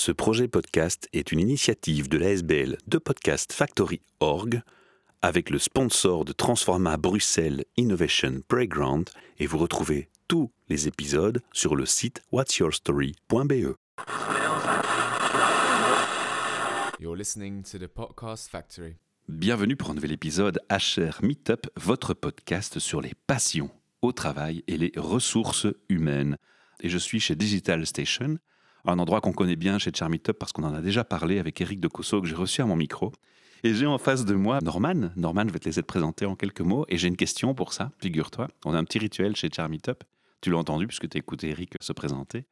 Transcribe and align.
Ce 0.00 0.12
projet 0.12 0.48
podcast 0.48 1.10
est 1.12 1.30
une 1.30 1.40
initiative 1.40 2.08
de 2.08 2.16
l'ASBL 2.16 2.78
de 2.86 2.96
Podcast 2.96 3.52
Factory 3.52 4.00
Org 4.20 4.62
avec 5.20 5.50
le 5.50 5.58
sponsor 5.58 6.24
de 6.24 6.32
Transforma 6.32 6.96
Bruxelles 6.96 7.66
Innovation 7.76 8.40
Playground 8.48 9.10
et 9.38 9.46
vous 9.46 9.58
retrouvez 9.58 10.08
tous 10.26 10.50
les 10.70 10.88
épisodes 10.88 11.42
sur 11.52 11.76
le 11.76 11.84
site 11.84 12.22
whatsyourstory.be. 12.32 13.76
You're 16.98 17.14
listening 17.14 17.62
to 17.64 17.78
the 17.78 17.86
Podcast 17.86 18.48
Factory. 18.48 18.94
Bienvenue 19.28 19.76
pour 19.76 19.90
un 19.90 19.94
nouvel 19.94 20.12
épisode 20.12 20.60
HR 20.70 21.22
Meetup, 21.22 21.66
votre 21.76 22.14
podcast 22.14 22.78
sur 22.78 23.02
les 23.02 23.12
passions 23.26 23.68
au 24.00 24.12
travail 24.12 24.64
et 24.66 24.78
les 24.78 24.92
ressources 24.96 25.66
humaines. 25.90 26.38
Et 26.82 26.88
je 26.88 26.96
suis 26.96 27.20
chez 27.20 27.36
Digital 27.36 27.86
Station, 27.86 28.38
un 28.84 28.98
endroit 28.98 29.20
qu'on 29.20 29.32
connaît 29.32 29.56
bien 29.56 29.78
chez 29.78 29.90
Charmeetup 29.94 30.38
parce 30.38 30.52
qu'on 30.52 30.64
en 30.64 30.74
a 30.74 30.80
déjà 30.80 31.04
parlé 31.04 31.38
avec 31.38 31.60
Eric 31.60 31.80
de 31.80 31.88
Cosso 31.88 32.20
que 32.20 32.26
j'ai 32.26 32.34
reçu 32.34 32.62
à 32.62 32.66
mon 32.66 32.76
micro. 32.76 33.12
Et 33.62 33.74
j'ai 33.74 33.86
en 33.86 33.98
face 33.98 34.24
de 34.24 34.34
moi 34.34 34.58
Norman. 34.62 35.10
Norman, 35.16 35.44
je 35.46 35.52
vais 35.52 35.58
te 35.58 35.66
laisser 35.66 35.82
te 35.82 35.86
présenter 35.86 36.24
en 36.24 36.34
quelques 36.34 36.62
mots. 36.62 36.86
Et 36.88 36.96
j'ai 36.96 37.08
une 37.08 37.16
question 37.16 37.54
pour 37.54 37.72
ça, 37.72 37.90
figure-toi. 38.00 38.48
On 38.64 38.72
a 38.72 38.78
un 38.78 38.84
petit 38.84 38.98
rituel 38.98 39.36
chez 39.36 39.50
Charmeetup. 39.54 40.02
Tu 40.40 40.50
l'as 40.50 40.58
entendu 40.58 40.86
puisque 40.86 41.08
tu 41.08 41.16
as 41.16 41.20
écouté 41.20 41.50
Eric 41.50 41.74
se 41.80 41.92
présenter. 41.92 42.46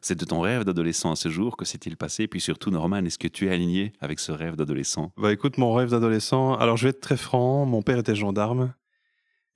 C'est 0.00 0.18
de 0.18 0.24
ton 0.26 0.40
rêve 0.40 0.64
d'adolescent 0.64 1.12
à 1.12 1.16
ce 1.16 1.30
jour, 1.30 1.56
que 1.56 1.64
s'est-il 1.64 1.96
passé? 1.96 2.24
Et 2.24 2.28
puis 2.28 2.38
surtout, 2.38 2.70
Norman, 2.70 2.98
est-ce 3.06 3.18
que 3.18 3.26
tu 3.26 3.46
es 3.46 3.50
aligné 3.50 3.94
avec 4.00 4.20
ce 4.20 4.32
rêve 4.32 4.54
d'adolescent? 4.54 5.12
Bah 5.16 5.32
écoute, 5.32 5.56
mon 5.56 5.72
rêve 5.72 5.90
d'adolescent, 5.90 6.56
alors 6.56 6.76
je 6.76 6.84
vais 6.84 6.90
être 6.90 7.00
très 7.00 7.16
franc, 7.16 7.64
mon 7.64 7.80
père 7.80 7.96
était 7.96 8.14
gendarme, 8.14 8.74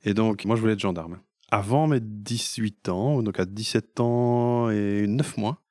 et 0.05 0.14
donc 0.14 0.46
moi 0.46 0.56
je 0.56 0.62
voulais 0.62 0.72
être 0.72 0.80
gendarme. 0.80 1.19
Avant 1.50 1.86
mes 1.86 2.00
18 2.00 2.88
ans, 2.88 3.22
donc 3.22 3.38
à 3.38 3.44
17 3.44 4.00
ans 4.00 4.70
et 4.70 5.06
9 5.06 5.36
mois, 5.36 5.62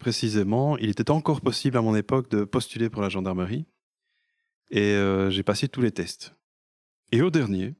précisément, 0.00 0.76
il 0.78 0.90
était 0.90 1.12
encore 1.12 1.40
possible 1.40 1.76
à 1.76 1.82
mon 1.82 1.94
époque 1.94 2.28
de 2.30 2.44
postuler 2.44 2.90
pour 2.90 3.02
la 3.02 3.08
gendarmerie, 3.08 3.66
et 4.70 4.94
euh, 4.94 5.30
j'ai 5.30 5.44
passé 5.44 5.68
tous 5.68 5.80
les 5.80 5.92
tests. 5.92 6.34
Et 7.12 7.22
au 7.22 7.30
dernier, 7.30 7.76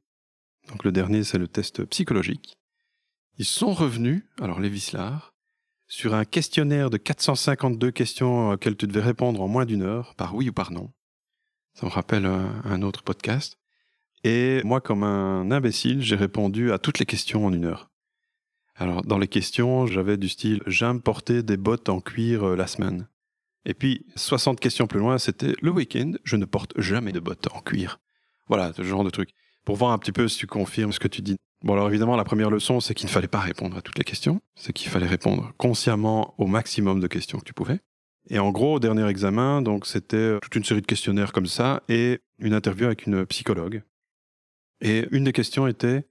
donc 0.69 0.85
le 0.85 0.93
dernier 0.93 1.25
c'est 1.25 1.37
le 1.37 1.49
test 1.49 1.83
psychologique, 1.85 2.57
ils 3.37 3.45
sont 3.45 3.73
revenus, 3.73 4.23
alors 4.39 4.61
les 4.61 4.71
sur 5.87 6.13
un 6.13 6.23
questionnaire 6.23 6.89
de 6.89 6.97
452 6.97 7.91
questions 7.91 8.51
auxquelles 8.51 8.77
tu 8.77 8.87
devais 8.87 9.01
répondre 9.01 9.41
en 9.41 9.49
moins 9.49 9.65
d'une 9.65 9.81
heure, 9.81 10.15
par 10.15 10.35
oui 10.35 10.47
ou 10.49 10.53
par 10.53 10.71
non. 10.71 10.93
Ça 11.73 11.85
me 11.85 11.91
rappelle 11.91 12.25
un 12.25 12.81
autre 12.81 13.03
podcast. 13.03 13.57
Et 14.23 14.61
moi, 14.63 14.79
comme 14.79 15.03
un 15.03 15.51
imbécile, 15.51 16.01
j'ai 16.01 16.15
répondu 16.15 16.71
à 16.71 16.77
toutes 16.77 16.99
les 16.99 17.05
questions 17.05 17.45
en 17.45 17.53
une 17.53 17.65
heure. 17.65 17.90
Alors, 18.81 19.03
dans 19.03 19.19
les 19.19 19.27
questions, 19.27 19.85
j'avais 19.85 20.17
du 20.17 20.27
style 20.27 20.63
J'aime 20.65 21.03
porter 21.03 21.43
des 21.43 21.55
bottes 21.55 21.87
en 21.87 22.01
cuir 22.01 22.43
euh, 22.43 22.55
la 22.55 22.65
semaine. 22.65 23.07
Et 23.63 23.75
puis, 23.75 24.07
60 24.15 24.59
questions 24.59 24.87
plus 24.87 24.97
loin, 24.97 25.19
c'était 25.19 25.53
Le 25.61 25.69
week-end, 25.69 26.13
je 26.23 26.35
ne 26.35 26.45
porte 26.45 26.73
jamais 26.81 27.11
de 27.11 27.19
bottes 27.19 27.47
en 27.53 27.61
cuir. 27.61 27.99
Voilà, 28.47 28.73
ce 28.73 28.81
genre 28.81 29.03
de 29.03 29.11
truc. 29.11 29.29
Pour 29.65 29.75
voir 29.75 29.91
un 29.91 29.99
petit 29.99 30.11
peu 30.11 30.27
si 30.27 30.39
tu 30.39 30.47
confirmes 30.47 30.91
ce 30.91 30.99
que 30.99 31.07
tu 31.07 31.21
dis. 31.21 31.35
Bon, 31.63 31.73
alors 31.73 31.89
évidemment, 31.89 32.15
la 32.15 32.23
première 32.23 32.49
leçon, 32.49 32.79
c'est 32.79 32.95
qu'il 32.95 33.05
ne 33.05 33.11
fallait 33.11 33.27
pas 33.27 33.39
répondre 33.39 33.77
à 33.77 33.83
toutes 33.83 33.99
les 33.99 34.03
questions. 34.03 34.41
C'est 34.55 34.73
qu'il 34.73 34.89
fallait 34.89 35.05
répondre 35.05 35.53
consciemment 35.57 36.33
au 36.39 36.47
maximum 36.47 36.99
de 36.99 37.05
questions 37.05 37.37
que 37.37 37.45
tu 37.45 37.53
pouvais. 37.53 37.81
Et 38.31 38.39
en 38.39 38.49
gros, 38.49 38.77
au 38.77 38.79
dernier 38.79 39.07
examen, 39.07 39.61
donc 39.61 39.85
c'était 39.85 40.39
toute 40.41 40.55
une 40.55 40.63
série 40.63 40.81
de 40.81 40.87
questionnaires 40.87 41.33
comme 41.33 41.45
ça 41.45 41.83
et 41.87 42.19
une 42.39 42.55
interview 42.55 42.87
avec 42.87 43.05
une 43.05 43.27
psychologue. 43.27 43.83
Et 44.83 45.07
une 45.11 45.25
des 45.25 45.33
questions 45.33 45.67
était 45.67 46.07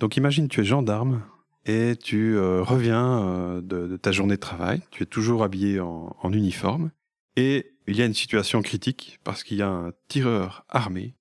donc 0.00 0.16
imagine 0.16 0.48
tu 0.48 0.62
es 0.62 0.64
gendarme 0.64 1.22
et 1.66 1.96
tu 1.96 2.36
euh, 2.36 2.62
reviens 2.62 3.22
euh, 3.22 3.60
de, 3.60 3.96
ta 3.96 4.12
journée 4.12 4.36
de 4.36 4.40
travail, 4.40 4.82
tu 4.90 5.02
es 5.02 5.06
toujours 5.06 5.42
habillé 5.42 5.80
en, 5.80 6.32
uniforme. 6.32 6.90
Et 7.36 7.72
il 7.86 7.96
y 7.96 8.02
a 8.02 8.06
une 8.06 8.14
situation 8.14 8.62
critique 8.62 9.20
parce 9.24 9.44
qu'il 9.44 9.58
y 9.58 9.62
a 9.62 9.68
un 9.68 9.92
tireur 10.08 10.64
armé, 10.68 11.14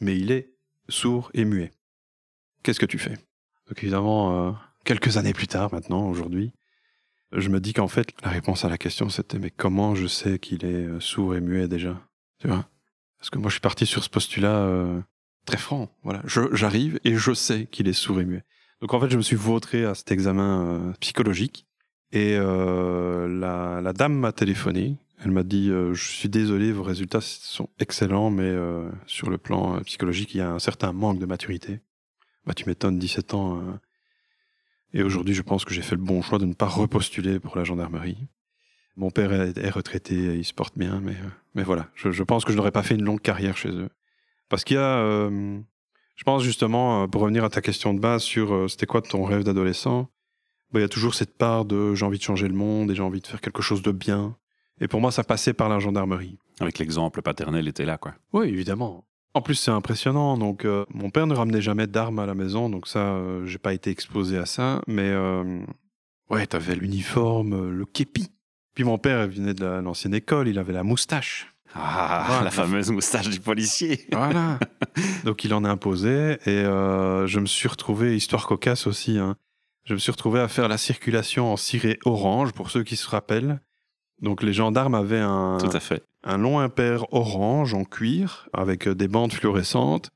mais 0.00 0.18
il 0.18 0.32
est 0.32 0.52
sourd 0.88 1.30
et 1.34 1.44
muet. 1.44 1.72
Qu'est-ce 2.62 2.80
que 2.80 2.86
tu 2.86 2.98
fais? 2.98 3.14
Donc 3.68 3.82
évidemment, 3.82 4.48
euh, 4.48 4.52
quelques 4.84 5.16
années 5.16 5.32
plus 5.32 5.46
tard, 5.46 5.72
maintenant, 5.72 6.08
aujourd'hui, 6.08 6.52
je 7.32 7.48
me 7.48 7.60
dis 7.60 7.72
qu'en 7.72 7.88
fait, 7.88 8.08
la 8.22 8.30
réponse 8.30 8.64
à 8.64 8.68
la 8.68 8.78
question, 8.78 9.08
c'était 9.08 9.38
mais 9.38 9.50
comment 9.50 9.94
je 9.94 10.06
sais 10.06 10.38
qu'il 10.38 10.64
est 10.64 11.00
sourd 11.00 11.34
et 11.34 11.40
muet 11.40 11.68
déjà? 11.68 12.00
Tu 12.38 12.48
vois? 12.48 12.68
Parce 13.18 13.30
que 13.30 13.38
moi, 13.38 13.48
je 13.48 13.54
suis 13.54 13.60
parti 13.60 13.86
sur 13.86 14.04
ce 14.04 14.10
postulat 14.10 14.68
très 15.46 15.56
franc. 15.56 15.90
Voilà, 16.02 16.22
j'arrive 16.52 17.00
et 17.04 17.16
je 17.16 17.32
sais 17.32 17.66
qu'il 17.66 17.88
est 17.88 17.94
sourd 17.94 18.20
et 18.20 18.24
muet. 18.24 18.44
Donc 18.80 18.94
en 18.94 19.00
fait, 19.00 19.10
je 19.10 19.16
me 19.16 19.22
suis 19.22 19.36
vautré 19.36 19.84
à 19.84 19.94
cet 19.94 20.12
examen 20.12 20.66
euh, 20.66 20.92
psychologique 21.00 21.66
et 22.12 22.36
euh, 22.38 23.28
la, 23.28 23.92
dame 23.92 24.14
m'a 24.14 24.32
téléphoné. 24.32 24.96
Elle 25.24 25.30
m'a 25.30 25.42
dit 25.42 25.68
Je 25.68 25.94
suis 25.94 26.28
désolé, 26.28 26.70
vos 26.72 26.82
résultats 26.82 27.20
sont 27.22 27.70
excellents, 27.78 28.30
mais 28.30 28.54
sur 29.06 29.30
le 29.30 29.38
plan 29.38 29.80
psychologique, 29.80 30.34
il 30.34 30.38
y 30.38 30.40
a 30.42 30.50
un 30.50 30.58
certain 30.58 30.92
manque 30.92 31.18
de 31.18 31.24
maturité. 31.24 31.80
Bah, 32.46 32.54
tu 32.54 32.66
m'étonnes, 32.66 32.98
17 32.98 33.34
ans. 33.34 33.58
Euh. 33.58 33.72
Et 34.92 35.02
aujourd'hui, 35.02 35.34
je 35.34 35.42
pense 35.42 35.64
que 35.64 35.74
j'ai 35.74 35.82
fait 35.82 35.96
le 35.96 36.02
bon 36.02 36.22
choix 36.22 36.38
de 36.38 36.46
ne 36.46 36.54
pas 36.54 36.66
repostuler 36.66 37.40
pour 37.40 37.56
la 37.56 37.64
gendarmerie. 37.64 38.28
Mon 38.96 39.10
père 39.10 39.32
est, 39.32 39.70
retraité, 39.70 40.14
il 40.14 40.44
se 40.44 40.54
porte 40.54 40.78
bien, 40.78 41.00
mais, 41.00 41.14
euh, 41.14 41.28
mais 41.54 41.64
voilà, 41.64 41.88
je, 41.96 42.22
pense 42.22 42.44
que 42.44 42.52
je 42.52 42.56
n'aurais 42.56 42.70
pas 42.70 42.84
fait 42.84 42.94
une 42.94 43.04
longue 43.04 43.20
carrière 43.20 43.56
chez 43.56 43.70
eux. 43.70 43.88
Parce 44.48 44.62
qu'il 44.62 44.76
y 44.76 44.78
a, 44.78 44.98
euh, 44.98 45.58
je 46.16 46.24
pense 46.24 46.42
justement, 46.42 47.08
pour 47.08 47.22
revenir 47.22 47.44
à 47.44 47.50
ta 47.50 47.60
question 47.60 47.94
de 47.94 48.00
base 48.00 48.22
sur 48.22 48.70
c'était 48.70 48.86
quoi 48.86 49.02
ton 49.02 49.24
rêve 49.24 49.44
d'adolescent, 49.44 50.08
bah, 50.72 50.80
il 50.80 50.82
y 50.82 50.86
a 50.86 50.88
toujours 50.88 51.14
cette 51.14 51.38
part 51.38 51.64
de 51.64 51.94
j'ai 51.94 52.04
envie 52.04 52.18
de 52.18 52.22
changer 52.22 52.48
le 52.48 52.54
monde 52.54 52.90
et 52.90 52.94
j'ai 52.94 53.02
envie 53.02 53.20
de 53.20 53.26
faire 53.26 53.40
quelque 53.40 53.62
chose 53.62 53.82
de 53.82 53.92
bien. 53.92 54.36
Et 54.80 54.88
pour 54.88 55.00
moi, 55.00 55.12
ça 55.12 55.22
passait 55.22 55.52
par 55.52 55.68
la 55.68 55.78
gendarmerie. 55.78 56.38
Avec 56.60 56.78
l'exemple 56.78 57.22
paternel 57.22 57.68
était 57.68 57.84
là, 57.84 57.96
quoi. 57.96 58.14
Oui, 58.32 58.48
évidemment. 58.48 59.04
En 59.34 59.42
plus, 59.42 59.56
c'est 59.56 59.70
impressionnant. 59.70 60.36
Donc, 60.36 60.64
euh, 60.64 60.84
mon 60.90 61.10
père 61.10 61.26
ne 61.26 61.34
ramenait 61.34 61.60
jamais 61.60 61.86
d'armes 61.86 62.18
à 62.18 62.26
la 62.26 62.34
maison, 62.34 62.70
donc 62.70 62.86
ça, 62.86 63.14
euh, 63.14 63.46
j'ai 63.46 63.58
pas 63.58 63.72
été 63.72 63.90
exposé 63.90 64.38
à 64.38 64.46
ça. 64.46 64.82
Mais 64.86 65.10
euh, 65.10 65.60
ouais, 66.30 66.46
t'avais 66.46 66.74
l'uniforme, 66.76 67.70
le 67.70 67.84
képi. 67.84 68.30
Puis 68.74 68.82
mon 68.82 68.98
père 68.98 69.28
venait 69.28 69.54
de 69.54 69.64
l'ancienne 69.64 70.14
école, 70.14 70.48
il 70.48 70.58
avait 70.58 70.72
la 70.72 70.82
moustache. 70.82 71.53
Ah, 71.74 72.24
voilà. 72.26 72.44
la 72.44 72.50
fameuse 72.50 72.90
moustache 72.90 73.28
du 73.28 73.40
policier. 73.40 74.06
Voilà. 74.12 74.58
Donc 75.24 75.44
il 75.44 75.52
en 75.54 75.64
a 75.64 75.68
imposé 75.68 76.38
et 76.46 76.50
euh, 76.50 77.26
je 77.26 77.40
me 77.40 77.46
suis 77.46 77.68
retrouvé, 77.68 78.16
histoire 78.16 78.46
cocasse 78.46 78.86
aussi, 78.86 79.18
hein, 79.18 79.36
je 79.84 79.94
me 79.94 79.98
suis 79.98 80.12
retrouvé 80.12 80.40
à 80.40 80.48
faire 80.48 80.68
la 80.68 80.78
circulation 80.78 81.52
en 81.52 81.56
ciré 81.56 81.98
orange, 82.04 82.52
pour 82.52 82.70
ceux 82.70 82.84
qui 82.84 82.96
se 82.96 83.08
rappellent. 83.08 83.60
Donc 84.22 84.42
les 84.42 84.52
gendarmes 84.52 84.94
avaient 84.94 85.20
un, 85.20 85.58
Tout 85.60 85.76
à 85.76 85.80
fait. 85.80 86.02
un 86.22 86.38
long 86.38 86.60
impair 86.60 87.12
orange 87.12 87.74
en 87.74 87.84
cuir 87.84 88.48
avec 88.52 88.88
euh, 88.88 88.94
des 88.94 89.08
bandes 89.08 89.32
fluorescentes. 89.32 90.10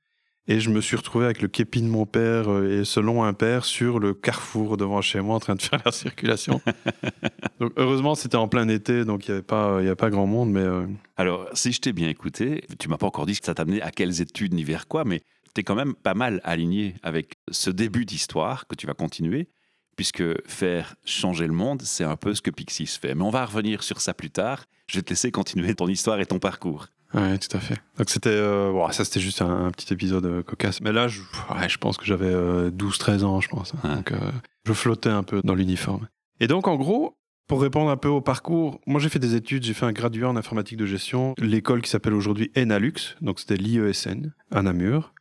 Et 0.51 0.61
je 0.61 0.71
me 0.71 0.81
suis 0.81 0.97
retrouvé 0.97 1.27
avec 1.27 1.43
le 1.43 1.49
képi 1.49 1.83
de 1.83 1.89
mon 1.89 2.07
père 2.07 2.51
euh, 2.51 2.81
et 2.81 2.85
ce 2.87 3.01
long 3.01 3.23
impair 3.23 3.67
sur 3.67 3.99
le 3.99 4.15
carrefour 4.15 4.79
devant 4.79 5.03
chez 5.03 5.21
moi 5.21 5.37
en 5.37 5.41
train 5.41 5.55
de 5.55 5.61
faire 5.61 5.83
la 5.85 5.93
circulation. 5.93 6.63
donc 7.61 7.73
heureusement 7.77 8.15
c'était 8.15 8.37
en 8.37 8.49
plein 8.49 8.67
été, 8.69 9.05
donc 9.05 9.29
il 9.29 9.33
n'y 9.33 9.35
avait, 9.37 9.43
pas, 9.43 9.83
y 9.83 9.87
avait 9.87 9.95
pas 9.95 10.09
grand 10.09 10.27
monde. 10.27 10.51
Mais 10.51 10.63
euh... 10.63 10.87
Alors 11.19 11.47
si 11.53 11.71
je 11.71 11.81
t'ai 11.83 11.93
bien 11.93 12.09
écouté, 12.09 12.65
tu 12.79 12.89
m'as 12.89 12.97
pas 12.97 13.07
encore 13.07 13.27
dit 13.27 13.39
que 13.39 13.45
ça 13.45 13.53
t'amenait 13.53 13.83
à 13.83 13.91
quelles 13.91 14.23
études 14.23 14.55
ni 14.55 14.65
vers 14.65 14.89
quoi, 14.89 15.05
mais 15.05 15.21
tu 15.55 15.61
es 15.61 15.65
quand 15.65 15.75
même 15.75 15.95
pas 15.95 16.15
mal 16.15 16.41
aligné 16.45 16.95
avec 17.03 17.35
ce 17.51 17.69
début 17.69 18.07
d'histoire 18.07 18.67
que 18.67 18.75
tu 18.75 18.87
vas 18.87 18.95
continuer 18.95 19.49
puisque 19.97 20.23
faire 20.49 20.95
changer 21.05 21.47
le 21.47 21.53
monde, 21.53 21.83
c'est 21.83 22.05
un 22.05 22.17
peu 22.17 22.33
ce 22.33 22.41
que 22.41 22.53
Pixis 22.53 22.99
fait. 23.01 23.17
Mais 23.17 23.25
on 23.25 23.31
va 23.31 23.45
revenir 23.45 23.83
sur 23.83 24.01
ça 24.01 24.15
plus 24.15 24.31
tard. 24.31 24.65
Je 24.87 24.97
vais 24.97 25.03
te 25.03 25.11
laisser 25.11 25.33
continuer 25.33 25.75
ton 25.75 25.89
histoire 25.89 26.21
et 26.21 26.27
ton 26.27 26.39
parcours. 26.39 26.87
Ouais, 27.15 27.39
tout 27.39 27.57
à 27.57 27.61
fait. 27.61 27.77
Donc 27.97 28.11
c'était, 28.11 28.29
euh, 28.31 28.71
bon, 28.71 28.91
ça 28.93 29.05
c'était 29.05 29.21
juste 29.21 29.41
un, 29.41 29.67
un, 29.67 29.71
petit 29.71 29.93
épisode 29.93 30.27
euh, 30.27 30.43
cocasse. 30.43 30.81
Mais 30.81 30.93
là, 30.93 31.09
je, 31.09 31.21
ouais, 31.55 31.69
je 31.69 31.79
pense 31.79 31.97
que 31.97 32.05
j'avais 32.05 32.27
euh, 32.27 32.71
12-13 32.71 33.25
ans, 33.25 33.41
je 33.41 33.49
pense. 33.49 33.73
Hein. 33.75 33.89
Ouais. 33.89 33.97
Donc 33.97 34.13
euh, 34.13 34.31
je 34.67 34.73
flottais 34.75 35.09
un 35.09 35.23
peu 35.23 35.41
dans 35.43 35.55
l'uniforme. 35.55 36.09
Et 36.41 36.47
donc 36.47 36.69
en 36.69 36.77
gros, 36.77 37.17
pour 37.47 37.63
répondre 37.63 37.91
un 37.91 37.97
peu 37.97 38.09
au 38.09 38.21
parcours, 38.21 38.81
moi 38.87 39.01
j'ai 39.01 39.09
fait 39.09 39.19
des 39.19 39.35
études, 39.35 39.65
j'ai 39.65 39.73
fait 39.73 39.87
un 39.87 39.93
graduat 39.93 40.29
en 40.29 40.37
informatique 40.37 40.77
de 40.77 40.85
gestion, 40.85 41.35
l'école 41.39 41.81
qui 41.81 41.89
s'appelle 41.89 42.15
aujourd'hui 42.15 42.53
Enalux, 42.57 43.17
donc 43.23 43.41
c'était 43.41 43.57
l'IESN 43.57 44.35
à 44.51 44.63
Namur. 44.63 45.15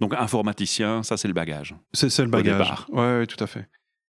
Donc 0.00 0.14
informaticien, 0.14 1.04
ça 1.04 1.16
c'est 1.16 1.28
le 1.28 1.34
bagage. 1.34 1.76
C'est 1.92 2.18
le 2.18 2.26
bagage. 2.26 2.72
Ouais, 2.88 3.18
ouais, 3.18 3.26
tout 3.28 3.42
à 3.42 3.46
fait. 3.46 3.68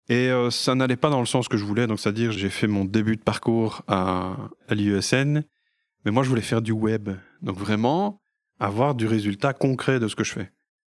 Et 0.09 0.29
euh, 0.29 0.49
ça 0.49 0.73
n'allait 0.73 0.97
pas 0.97 1.09
dans 1.09 1.19
le 1.19 1.25
sens 1.27 1.47
que 1.47 1.55
je 1.55 1.63
voulais, 1.63 1.85
donc 1.85 1.99
c'est-à-dire 1.99 2.31
j'ai 2.31 2.49
fait 2.49 2.67
mon 2.67 2.85
début 2.85 3.15
de 3.15 3.21
parcours 3.21 3.83
à, 3.87 4.35
à 4.67 4.73
l'IESN, 4.73 5.43
mais 6.05 6.11
moi 6.11 6.23
je 6.23 6.29
voulais 6.29 6.41
faire 6.41 6.61
du 6.61 6.71
web. 6.71 7.09
Donc 7.41 7.57
vraiment 7.57 8.19
avoir 8.59 8.95
du 8.95 9.07
résultat 9.07 9.53
concret 9.53 9.99
de 9.99 10.07
ce 10.07 10.15
que 10.15 10.23
je 10.23 10.31
fais. 10.33 10.51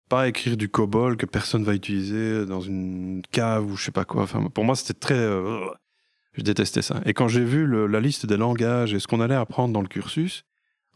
Pas 0.08 0.28
écrire 0.28 0.56
du 0.56 0.68
COBOL 0.68 1.16
que 1.16 1.26
personne 1.26 1.64
va 1.64 1.74
utiliser 1.74 2.46
dans 2.46 2.60
une 2.60 3.22
cave 3.30 3.70
ou 3.70 3.76
je 3.76 3.84
sais 3.84 3.90
pas 3.92 4.04
quoi. 4.04 4.22
Enfin, 4.22 4.42
pour 4.52 4.64
moi 4.64 4.74
c'était 4.76 4.98
très... 4.98 5.14
Euh, 5.18 5.58
je 6.32 6.42
détestais 6.42 6.82
ça. 6.82 7.00
Et 7.04 7.14
quand 7.14 7.28
j'ai 7.28 7.44
vu 7.44 7.66
la 7.88 8.00
liste 8.00 8.24
des 8.26 8.36
langages 8.36 8.94
et 8.94 9.00
ce 9.00 9.06
qu'on 9.08 9.20
allait 9.20 9.34
apprendre 9.34 9.74
dans 9.74 9.82
le 9.82 9.88
cursus, 9.88 10.44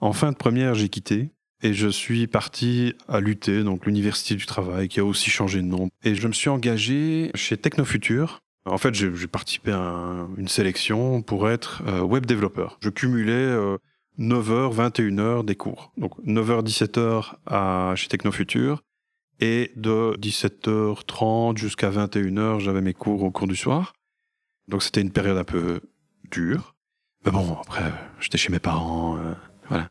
en 0.01 0.13
fin 0.13 0.31
de 0.33 0.37
première 0.37 0.75
j'ai 0.75 0.89
quitté 0.89 1.31
et 1.63 1.75
je 1.75 1.89
suis 1.89 2.27
parti 2.27 2.95
à 3.09 3.21
l'UT, 3.21 3.37
donc 3.65 3.87
l'Université 3.87 4.35
du 4.35 4.47
Travail, 4.47 4.89
qui 4.89 4.99
a 5.01 5.05
aussi 5.05 5.31
changé 5.31 5.61
de 5.61 5.67
nom. 5.67 5.91
Et 6.05 6.15
je 6.15 6.27
me 6.27 6.33
suis 6.33 6.49
engagé 6.49 7.31
chez 7.35 7.57
Technofuture, 7.57 8.41
En 8.65 8.79
fait, 8.79 8.95
j'ai 8.95 9.11
participé 9.27 9.73
à 9.73 9.79
un- 9.81 10.29
une 10.37 10.47
sélection 10.49 11.21
pour 11.23 11.51
être 11.51 11.83
euh, 11.89 12.01
web 12.03 12.27
développeur. 12.27 12.79
Je 12.81 12.91
cumulais 12.91 13.33
euh, 13.33 13.77
9h, 14.19 14.75
21h 14.75 15.45
des 15.45 15.57
cours. 15.57 15.93
Donc 15.97 16.19
9h, 16.25 16.65
17h 16.65 17.35
à, 17.47 17.95
chez 17.97 18.09
Technofuture. 18.09 18.83
Et 19.41 19.73
de 19.75 20.17
17h30 20.19 21.57
jusqu'à 21.57 21.91
21h, 21.91 22.61
j'avais 22.61 22.81
mes 22.81 22.95
cours 22.95 23.23
au 23.25 23.31
cours 23.31 23.49
du 23.49 23.57
soir. 23.57 23.93
Donc 24.69 24.83
c'était 24.83 25.01
une 25.01 25.11
période 25.11 25.37
un 25.37 25.45
peu 25.45 25.81
dure. 26.31 26.77
Mais 27.25 27.33
bon, 27.33 27.57
après, 27.61 27.93
j'étais 28.21 28.39
chez 28.39 28.53
mes 28.53 28.61
parents. 28.61 29.17
euh, 29.17 29.33
voilà. 29.69 29.91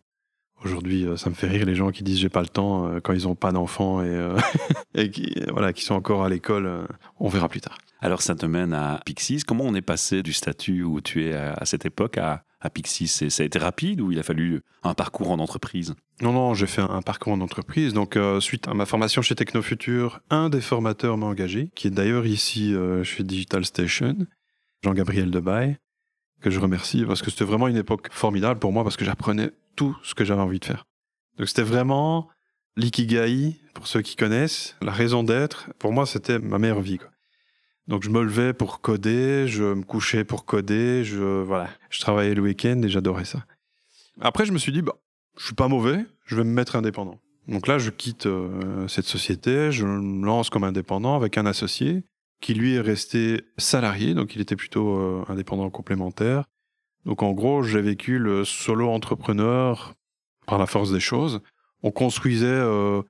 Aujourd'hui, 0.64 1.06
euh, 1.06 1.18
ça 1.18 1.30
me 1.30 1.36
fait 1.36 1.48
rire 1.48 1.66
les 1.66 1.76
gens 1.76 1.92
qui 1.92 2.04
disent 2.04 2.20
j'ai 2.20 2.30
pas 2.30 2.42
le 2.42 2.48
temps 2.48 2.88
euh, 2.88 3.00
quand 3.00 3.14
ils 3.14 3.28
ont 3.28 3.36
pas 3.36 3.52
d'enfants 3.52 4.02
et, 4.04 5.10
qui, 5.12 5.34
voilà, 5.50 5.74
qui 5.74 5.84
sont 5.84 5.96
encore 5.96 6.24
à 6.24 6.30
l'école. 6.30 6.88
on 7.20 7.28
verra 7.28 7.50
plus 7.50 7.62
tard. 7.62 7.78
Alors 8.00 8.22
ça 8.22 8.36
te 8.36 8.46
mène 8.46 8.74
à 8.74 9.02
Pixis. 9.06 9.44
Comment 9.46 9.66
on 9.66 9.76
est 9.76 9.82
passé 9.82 10.24
du 10.24 10.34
statut 10.34 10.84
où 10.84 11.02
tu 11.02 11.26
es 11.26 11.34
à 11.34 11.66
cette 11.66 11.86
époque 11.86 12.18
à, 12.18 12.44
à 12.62 12.70
Pixis 12.70 13.08
Ça 13.08 13.44
a 13.44 13.46
été 13.46 13.60
rapide 13.60 14.02
ou 14.02 14.12
il 14.12 14.20
a 14.20 14.24
fallu 14.24 14.62
un 14.84 14.94
parcours 14.94 15.32
en 15.32 15.40
entreprise? 15.40 15.96
Non, 16.22 16.32
non, 16.32 16.54
j'ai 16.54 16.68
fait 16.68 16.82
un, 16.82 17.02
parcours 17.02 17.34
en 17.34 17.42
entreprise. 17.42 17.94
Donc, 17.94 18.16
euh, 18.16 18.40
suite 18.40 18.68
à 18.68 18.74
ma 18.74 18.86
formation 18.86 19.22
chez 19.22 19.36
Technofuture, 19.36 20.22
un 20.30 20.50
des 20.50 20.62
formateurs 20.62 21.18
m'a 21.18 21.26
engagé, 21.26 21.72
qui 21.76 21.88
est 21.88 21.92
d'ailleurs 21.92 22.26
ici 22.26 22.74
euh, 22.74 23.04
chez 23.04 23.24
Digital 23.24 23.66
Station, 23.66 24.16
Jean-Gabriel 24.84 25.32
Debaille, 25.32 25.78
que 26.42 26.50
je 26.50 26.60
remercie 26.60 27.04
parce 27.06 27.22
que 27.22 27.32
c'était 27.32 27.46
vraiment 27.46 27.68
une 27.68 27.78
époque 27.78 28.10
formidable 28.12 28.60
pour 28.60 28.72
moi 28.72 28.84
parce 28.84 28.98
que 28.98 29.06
j'apprenais 29.06 29.52
tout 29.76 29.98
ce 30.04 30.14
que 30.14 30.24
j'avais 30.24 30.42
envie 30.42 30.60
de 30.60 30.66
faire. 30.66 30.86
Donc, 31.38 31.48
c'était 31.48 31.64
vraiment 31.64 32.30
l'ikigai, 32.78 33.60
pour 33.74 33.88
ceux 33.88 34.02
qui 34.02 34.16
connaissent, 34.16 34.76
la 34.82 34.92
raison 34.92 35.24
d'être. 35.24 35.70
Pour 35.80 35.92
moi, 35.92 36.06
c'était 36.06 36.40
ma 36.40 36.60
meilleure 36.60 36.82
vie. 36.82 37.00
Donc, 37.88 38.04
je 38.04 38.10
me 38.10 38.22
levais 38.22 38.54
pour 38.54 38.82
coder, 38.82 39.48
je 39.48 39.64
me 39.64 39.84
couchais 39.84 40.24
pour 40.24 40.46
coder, 40.46 41.04
je, 41.04 41.42
voilà, 41.42 41.70
je 41.90 42.00
travaillais 42.00 42.34
le 42.34 42.42
week-end 42.42 42.82
et 42.84 42.90
j'adorais 42.90 43.26
ça. 43.26 43.46
Après, 44.20 44.46
je 44.46 44.52
me 44.52 44.58
suis 44.58 44.72
dit, 44.72 44.82
bah, 44.82 44.96
je 45.38 45.46
suis 45.46 45.56
pas 45.56 45.68
mauvais, 45.68 46.06
je 46.26 46.36
vais 46.36 46.44
me 46.44 46.54
mettre 46.54 46.76
indépendant. 46.76 47.20
Donc 47.48 47.68
là, 47.68 47.80
je 47.80 47.90
quitte 47.90 48.28
euh, 48.28 48.88
cette 48.88 49.06
société, 49.06 49.72
je 49.72 49.86
me 49.86 50.26
lance 50.26 50.50
comme 50.50 50.64
indépendant 50.64 51.16
avec 51.16 51.38
un 51.38 51.46
associé 51.46 52.04
qui 52.40 52.54
lui 52.54 52.76
est 52.76 52.82
resté 52.82 53.44
salarié, 53.58 54.14
donc 54.14 54.36
il 54.36 54.42
était 54.42 54.56
plutôt 54.56 54.98
euh, 54.98 55.24
indépendant 55.28 55.70
complémentaire. 55.70 56.46
Donc 57.06 57.24
en 57.24 57.32
gros, 57.32 57.64
j'ai 57.64 57.82
vécu 57.82 58.20
le 58.20 58.46
solo 58.46 58.90
entrepreneur 58.90 59.94
par 60.48 60.58
la 60.58 60.66
force 60.66 60.92
des 60.92 61.00
choses. 61.00 61.42
On 61.84 61.92
construisait 61.92 62.46
euh, 62.48 63.02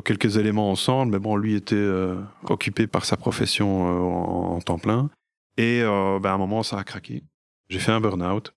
quelques 0.00 0.36
éléments 0.36 0.70
ensemble, 0.70 1.12
mais 1.12 1.18
bon, 1.18 1.36
lui 1.36 1.54
était 1.54 1.74
euh, 1.74 2.20
occupé 2.44 2.86
par 2.86 3.04
sa 3.04 3.16
profession 3.16 3.88
euh, 3.88 4.00
en, 4.00 4.56
en 4.56 4.60
temps 4.60 4.78
plein. 4.78 5.10
Et 5.56 5.82
euh, 5.82 6.18
ben, 6.18 6.30
à 6.30 6.32
un 6.34 6.38
moment, 6.38 6.62
ça 6.62 6.78
a 6.78 6.84
craqué. 6.84 7.22
J'ai 7.68 7.78
fait 7.78 7.92
un 7.92 8.00
burn-out. 8.00 8.54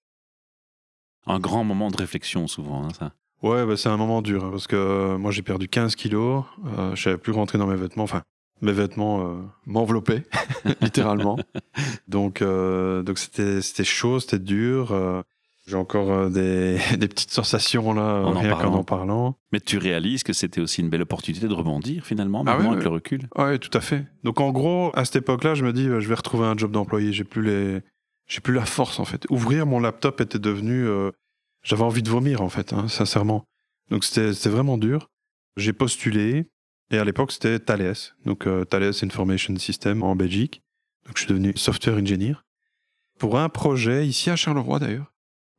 Un 1.27 1.39
grand 1.39 1.63
moment 1.63 1.89
de 1.89 1.97
réflexion 1.97 2.47
souvent, 2.47 2.85
hein, 2.85 2.89
ça. 2.97 3.11
Ouais, 3.41 3.65
bah, 3.65 3.77
c'est 3.77 3.89
un 3.89 3.97
moment 3.97 4.21
dur 4.21 4.43
hein, 4.43 4.49
parce 4.51 4.67
que 4.67 4.75
euh, 4.75 5.17
moi 5.17 5.31
j'ai 5.31 5.41
perdu 5.41 5.67
15 5.67 5.95
kilos, 5.95 6.45
euh, 6.65 6.95
je 6.95 7.03
savais 7.03 7.17
plus 7.17 7.31
rentrer 7.31 7.57
dans 7.57 7.67
mes 7.67 7.75
vêtements, 7.75 8.03
enfin 8.03 8.23
mes 8.61 8.71
vêtements 8.71 9.21
euh, 9.21 9.35
m'enveloppaient 9.65 10.23
littéralement. 10.81 11.37
Donc 12.07 12.41
euh, 12.41 13.03
donc 13.03 13.19
c'était 13.19 13.61
c'était 13.61 13.83
chaud, 13.83 14.19
c'était 14.19 14.39
dur. 14.39 14.91
J'ai 15.67 15.75
encore 15.77 16.11
euh, 16.11 16.29
des, 16.29 16.77
des 16.97 17.07
petites 17.07 17.31
sensations 17.31 17.93
là, 17.93 18.21
En 18.23 18.35
en 18.35 18.39
rien 18.39 18.51
qu'en 18.51 18.57
parlant. 18.57 18.73
en 18.75 18.83
parlant. 18.83 19.37
Mais 19.51 19.59
tu 19.59 19.77
réalises 19.77 20.23
que 20.23 20.33
c'était 20.33 20.61
aussi 20.61 20.81
une 20.81 20.89
belle 20.89 21.01
opportunité 21.01 21.47
de 21.47 21.53
rebondir 21.53 22.05
finalement, 22.05 22.41
Ah 22.45 22.55
maintenant 22.55 22.71
avec 22.73 22.83
le 22.83 22.89
recul? 22.89 23.27
Ouais, 23.35 23.57
tout 23.57 23.75
à 23.77 23.81
fait. 23.81 24.05
Donc 24.23 24.39
en 24.41 24.51
gros, 24.51 24.91
à 24.93 25.05
cette 25.05 25.15
époque-là, 25.17 25.55
je 25.55 25.65
me 25.65 25.73
dis, 25.73 25.87
euh, 25.87 25.99
je 25.99 26.07
vais 26.07 26.15
retrouver 26.15 26.45
un 26.45 26.55
job 26.57 26.71
d'employé. 26.71 27.13
J'ai 27.13 27.23
plus 27.23 27.41
les, 27.43 27.81
j'ai 28.27 28.41
plus 28.41 28.53
la 28.53 28.65
force 28.65 28.99
en 28.99 29.05
fait. 29.05 29.25
Ouvrir 29.29 29.65
mon 29.65 29.79
laptop 29.79 30.21
était 30.21 30.39
devenu, 30.39 30.85
euh, 30.87 31.11
j'avais 31.63 31.83
envie 31.83 32.03
de 32.03 32.09
vomir 32.09 32.41
en 32.41 32.49
fait, 32.49 32.73
hein, 32.73 32.87
sincèrement. 32.87 33.43
Donc 33.89 34.03
c'était, 34.03 34.33
c'était 34.33 34.49
vraiment 34.49 34.77
dur. 34.77 35.09
J'ai 35.57 35.73
postulé 35.73 36.47
et 36.91 36.97
à 36.99 37.03
l'époque 37.05 37.31
c'était 37.31 37.57
Thales, 37.59 37.93
donc 38.25 38.45
euh, 38.45 38.65
Thales 38.65 38.91
Information 39.01 39.55
System 39.57 40.03
en 40.03 40.15
Belgique. 40.15 40.61
Donc 41.07 41.17
je 41.17 41.23
suis 41.23 41.29
devenu 41.29 41.53
software 41.55 41.95
engineer 41.97 42.35
pour 43.17 43.39
un 43.39 43.49
projet 43.49 44.05
ici 44.05 44.29
à 44.29 44.35
Charleroi 44.35 44.79
d'ailleurs. 44.79 45.11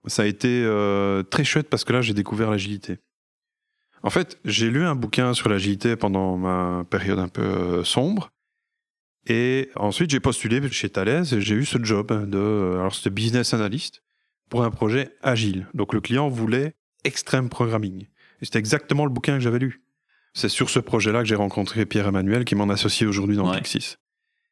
Ça 0.07 0.23
a 0.23 0.27
été 0.27 0.63
euh, 0.65 1.23
très 1.23 1.45
chouette 1.45 1.69
parce 1.69 1.85
que 1.85 1.93
là 1.93 2.01
j'ai 2.03 2.15
découvert 2.15 2.51
l'agilité. 2.51 2.99
En 4.03 4.11
fait, 4.11 4.39
j'ai 4.45 4.71
lu 4.71 4.85
un 4.85 4.95
bouquin 4.95 5.35
sur 5.35 5.49
l'agilité 5.49 5.97
pendant 5.97 6.37
ma 6.37 6.85
période 6.89 7.19
un 7.19 7.29
peu 7.29 7.43
euh, 7.43 7.85
sombre. 7.85 8.31
Et 9.29 9.71
ensuite, 9.75 10.11
j'ai 10.11 10.21
postulé 10.21 10.61
chez 10.71 10.89
Thales 10.89 11.27
et 11.35 11.41
j'ai 11.41 11.55
eu 11.57 11.65
ce 11.65 11.83
job 11.83 12.13
de. 12.31 12.39
euh, 12.39 12.79
Alors, 12.79 12.95
c'était 12.95 13.11
business 13.11 13.53
analyst 13.55 14.03
pour 14.49 14.63
un 14.63 14.71
projet 14.71 15.11
agile. 15.23 15.67
Donc, 15.75 15.93
le 15.93 16.01
client 16.01 16.29
voulait 16.29 16.75
extreme 17.03 17.49
programming. 17.49 18.03
Et 18.41 18.45
c'était 18.45 18.61
exactement 18.61 19.05
le 19.05 19.11
bouquin 19.11 19.35
que 19.35 19.41
j'avais 19.41 19.59
lu. 19.59 19.83
C'est 20.35 20.49
sur 20.51 20.71
ce 20.71 20.79
projet-là 20.79 21.21
que 21.23 21.25
j'ai 21.29 21.35
rencontré 21.35 21.87
Pierre-Emmanuel 21.87 22.45
qui 22.45 22.55
m'en 22.55 22.69
associe 22.69 23.09
aujourd'hui 23.09 23.37
dans 23.37 23.51
Ouais. 23.51 23.57
Pixis. 23.57 23.97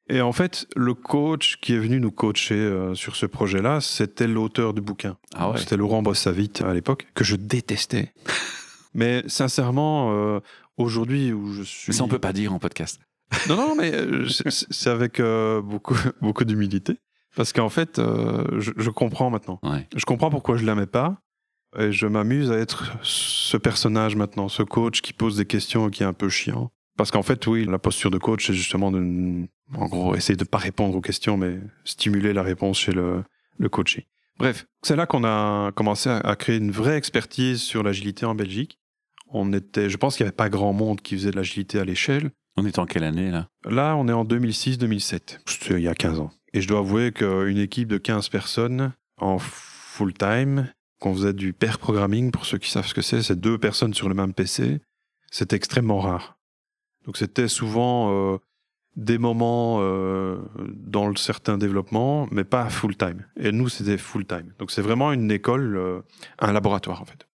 Et 0.09 0.21
en 0.21 0.33
fait, 0.33 0.67
le 0.77 0.93
coach 0.93 1.59
qui 1.61 1.75
est 1.75 1.79
venu 1.79 1.99
nous 1.99 2.11
coacher 2.11 2.55
euh, 2.55 2.95
sur 2.95 3.17
ce 3.17 3.25
projet-là, 3.25 3.81
c'était 3.81 4.27
l'auteur 4.27 4.75
du 4.75 4.83
bouquin. 4.83 5.17
Ah 5.35 5.51
ouais. 5.51 5.59
C'était 5.59 5.77
Laurent 5.77 6.03
Bossavit 6.03 6.53
à 6.63 6.75
l'époque, 6.75 7.07
que 7.15 7.25
je 7.25 7.37
détestais. 7.37 8.13
Mais 8.95 9.25
sincèrement, 9.27 10.13
euh, 10.13 10.41
aujourd'hui 10.77 11.33
où 11.33 11.53
je 11.53 11.63
suis... 11.63 11.91
Mais 11.91 11.97
ça 11.97 12.05
on 12.05 12.09
peut 12.09 12.19
pas 12.19 12.33
dire 12.33 12.53
en 12.53 12.59
podcast. 12.59 13.01
Non, 13.49 13.57
non, 13.57 13.75
mais 13.75 13.93
euh, 13.93 14.29
c'est 14.29 14.91
avec 14.91 15.21
beaucoup, 15.21 15.97
beaucoup 16.21 16.45
d'humilité. 16.45 17.01
Parce 17.35 17.53
qu'en 17.53 17.69
fait, 17.69 17.97
je, 17.97 18.71
je 18.77 18.91
comprends 18.91 19.29
maintenant. 19.29 19.59
Ouais. 19.65 19.89
Je 19.97 20.05
comprends 20.05 20.31
pourquoi 20.31 20.57
je 20.57 20.65
l'aimais 20.65 20.87
pas. 20.87 21.17
Et 21.77 21.91
je 21.91 22.07
m'amuse 22.07 22.53
à 22.53 22.59
être 22.59 22.93
ce 23.03 23.57
personnage 23.57 24.15
maintenant, 24.15 24.49
ce 24.49 24.63
coach 24.63 25.01
qui 25.01 25.13
pose 25.13 25.37
des 25.37 25.47
questions 25.47 25.89
et 25.89 25.91
qui 25.91 26.05
est 26.05 26.07
un 26.07 26.13
peu 26.13 26.29
chiant. 26.29 26.71
Parce 26.97 27.11
qu'en 27.11 27.23
fait, 27.23 27.47
oui, 27.47 27.65
la 27.65 27.79
posture 27.79 28.11
de 28.11 28.19
coach, 28.19 28.47
c'est 28.47 28.55
justement 28.55 28.93
de, 28.93 29.47
en 29.75 29.87
gros, 29.87 30.15
essayer 30.15 30.37
de 30.37 30.45
pas 30.45 30.59
répondre 30.59 30.97
aux 30.97 31.01
questions, 31.01 31.37
mais 31.37 31.59
stimuler 31.85 32.33
la 32.33 32.43
réponse 32.43 32.79
chez 32.79 32.93
le, 32.93 33.25
le 33.59 33.69
coaché. 33.69 34.07
Bref, 34.39 34.67
c'est 34.83 34.97
là 34.97 35.07
qu'on 35.07 35.25
a 35.25 35.73
commencé 35.73 36.11
à, 36.11 36.37
créer 36.37 36.57
une 36.57 36.71
vraie 36.71 36.97
expertise 36.97 37.63
sur 37.63 37.83
l'agilité 37.83 38.27
en 38.27 38.35
Belgique. 38.35 38.79
On 39.29 39.53
était, 39.53 39.89
je 39.89 39.97
pense 39.97 40.17
qu'il 40.17 40.25
n'y 40.25 40.29
avait 40.29 40.37
pas 40.37 40.49
grand 40.49 40.73
monde 40.73 41.01
qui 41.01 41.17
faisait 41.17 41.31
de 41.31 41.37
l'agilité 41.37 41.79
à 41.79 41.85
l'échelle. 41.85 42.31
On 42.57 42.67
est 42.67 42.79
en 42.79 42.87
quelle 42.87 43.05
année 43.05 43.31
là? 43.31 43.49
Là, 43.65 43.97
on 43.97 44.09
est 44.09 44.13
en 44.13 44.25
2006-2007. 44.25 45.41
C'était 45.47 45.75
il 45.75 45.83
y 45.83 45.89
a 45.89 45.95
15 45.95 46.21
ans. 46.21 46.31
Et 46.53 46.61
je 46.61 46.69
dois 46.69 46.81
avouer 46.81 47.13
qu'une 47.13 47.59
équipe 47.59 47.89
de 47.89 47.99
15 47.99 48.29
personnes 48.29 48.93
en 49.19 49.39
full-time, 49.39 50.73
qu'on 51.01 51.15
faisait 51.15 51.33
du 51.33 51.53
pair 51.53 51.79
programming, 51.79 52.31
pour 52.31 52.47
ceux 52.47 52.59
qui 52.59 52.71
savent 52.71 52.87
ce 52.87 52.95
que 52.95 53.03
c'est, 53.03 53.23
c'est 53.23 53.39
deux 53.39 53.59
personnes 53.59 53.95
sur 53.95 54.09
le 54.09 54.15
même 54.15 54.35
PC, 54.35 54.81
c'est 55.31 55.53
extrêmement 55.53 55.99
rare. 55.99 56.34
Donc 57.05 57.17
c'était 57.17 57.49
souvent 57.49 58.11
euh, 58.13 58.39
des 58.97 59.19
moments 59.19 59.79
euh, 59.81 60.39
dans 60.57 61.07
le 61.07 61.17
certain 61.17 61.59
développement, 61.59 62.29
mais 62.31 62.45
pas 62.45 62.69
full-time. 62.71 63.27
Et 63.39 63.53
nous, 63.53 63.69
c'était 63.69 63.99
full-time. 63.99 64.53
Donc 64.59 64.71
c'est 64.71 64.83
vraiment 64.83 65.13
une 65.13 65.31
école, 65.31 65.77
euh, 65.77 66.01
un 66.39 66.53
laboratoire 66.53 67.03
en 67.03 67.05
fait. 67.05 67.27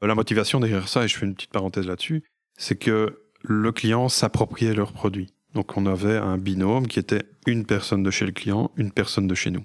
La 0.00 0.14
motivation 0.14 0.58
derrière 0.58 0.88
ça, 0.88 1.04
et 1.04 1.08
je 1.08 1.16
fais 1.16 1.26
une 1.26 1.34
petite 1.34 1.52
parenthèse 1.52 1.86
là-dessus, 1.86 2.24
c'est 2.56 2.76
que 2.76 3.20
le 3.42 3.72
client 3.72 4.08
s'appropriait 4.08 4.74
leurs 4.74 4.92
produits. 4.92 5.32
Donc 5.54 5.76
on 5.76 5.86
avait 5.86 6.16
un 6.16 6.38
binôme 6.38 6.88
qui 6.88 6.98
était 6.98 7.24
une 7.46 7.66
personne 7.66 8.02
de 8.02 8.10
chez 8.10 8.26
le 8.26 8.32
client, 8.32 8.72
une 8.76 8.90
personne 8.90 9.28
de 9.28 9.34
chez 9.34 9.50
nous. 9.50 9.64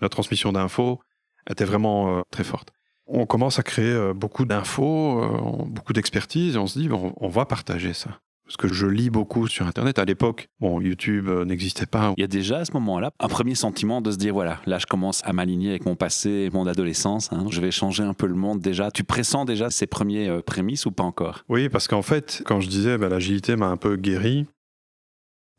La 0.00 0.10
transmission 0.10 0.52
d'infos 0.52 1.00
était 1.48 1.64
vraiment 1.64 2.22
très 2.30 2.44
forte. 2.44 2.72
On 3.06 3.24
commence 3.24 3.58
à 3.58 3.62
créer 3.62 4.12
beaucoup 4.14 4.44
d'infos, 4.44 5.64
beaucoup 5.66 5.94
d'expertise, 5.94 6.56
et 6.56 6.58
on 6.58 6.66
se 6.66 6.78
dit, 6.78 6.90
on 6.90 7.28
va 7.28 7.46
partager 7.46 7.94
ça. 7.94 8.20
Parce 8.48 8.56
que 8.56 8.68
je 8.68 8.86
lis 8.86 9.10
beaucoup 9.10 9.46
sur 9.46 9.66
Internet. 9.66 9.98
À 9.98 10.06
l'époque, 10.06 10.48
bon, 10.58 10.80
YouTube 10.80 11.28
euh, 11.28 11.44
n'existait 11.44 11.84
pas. 11.84 12.14
Il 12.16 12.22
y 12.22 12.24
a 12.24 12.28
déjà 12.28 12.60
à 12.60 12.64
ce 12.64 12.72
moment-là 12.72 13.12
un 13.20 13.28
premier 13.28 13.54
sentiment 13.54 14.00
de 14.00 14.10
se 14.10 14.16
dire 14.16 14.32
voilà, 14.32 14.58
là 14.64 14.78
je 14.78 14.86
commence 14.86 15.20
à 15.26 15.34
m'aligner 15.34 15.68
avec 15.68 15.84
mon 15.84 15.96
passé, 15.96 16.48
mon 16.54 16.66
adolescence, 16.66 17.30
hein, 17.30 17.44
je 17.50 17.60
vais 17.60 17.70
changer 17.70 18.04
un 18.04 18.14
peu 18.14 18.26
le 18.26 18.34
monde 18.34 18.60
déjà. 18.60 18.90
Tu 18.90 19.04
pressens 19.04 19.44
déjà 19.44 19.68
ces 19.68 19.86
premiers 19.86 20.28
euh, 20.28 20.40
prémices 20.40 20.86
ou 20.86 20.90
pas 20.90 21.04
encore? 21.04 21.44
Oui, 21.50 21.68
parce 21.68 21.88
qu'en 21.88 22.00
fait, 22.00 22.42
quand 22.46 22.62
je 22.62 22.68
disais 22.68 22.96
bah, 22.96 23.10
l'agilité 23.10 23.54
m'a 23.54 23.68
un 23.68 23.76
peu 23.76 23.96
guéri, 23.96 24.46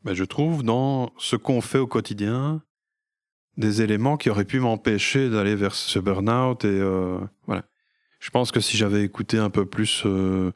bah, 0.02 0.12
je 0.12 0.24
trouve 0.24 0.64
dans 0.64 1.12
ce 1.16 1.36
qu'on 1.36 1.60
fait 1.60 1.78
au 1.78 1.86
quotidien 1.86 2.60
des 3.56 3.82
éléments 3.82 4.16
qui 4.16 4.30
auraient 4.30 4.44
pu 4.44 4.58
m'empêcher 4.58 5.30
d'aller 5.30 5.54
vers 5.54 5.74
ce 5.76 6.00
burn-out. 6.00 6.64
Et 6.64 6.68
euh, 6.68 7.18
voilà. 7.46 7.62
Je 8.18 8.30
pense 8.30 8.50
que 8.50 8.60
si 8.60 8.76
j'avais 8.76 9.02
écouté 9.02 9.38
un 9.38 9.50
peu 9.50 9.64
plus 9.64 10.02
euh, 10.06 10.52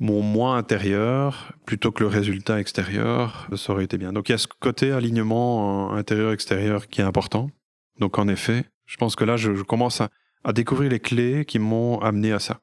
mon 0.00 0.22
moi 0.22 0.56
intérieur 0.56 1.52
plutôt 1.66 1.92
que 1.92 2.02
le 2.02 2.08
résultat 2.08 2.60
extérieur, 2.60 3.48
ça 3.56 3.72
aurait 3.72 3.84
été 3.84 3.98
bien. 3.98 4.12
Donc 4.12 4.28
il 4.28 4.32
y 4.32 4.34
a 4.34 4.38
ce 4.38 4.48
côté 4.48 4.92
alignement 4.92 5.92
euh, 5.92 5.96
intérieur-extérieur 5.96 6.88
qui 6.88 7.00
est 7.00 7.04
important. 7.04 7.50
Donc 7.98 8.18
en 8.18 8.28
effet, 8.28 8.64
je 8.86 8.96
pense 8.96 9.16
que 9.16 9.24
là, 9.24 9.36
je, 9.36 9.50
commence 9.62 10.00
à, 10.00 10.10
découvrir 10.52 10.90
les 10.90 11.00
clés 11.00 11.44
qui 11.44 11.58
m'ont 11.58 12.00
amené 12.00 12.32
à 12.32 12.38
ça. 12.38 12.60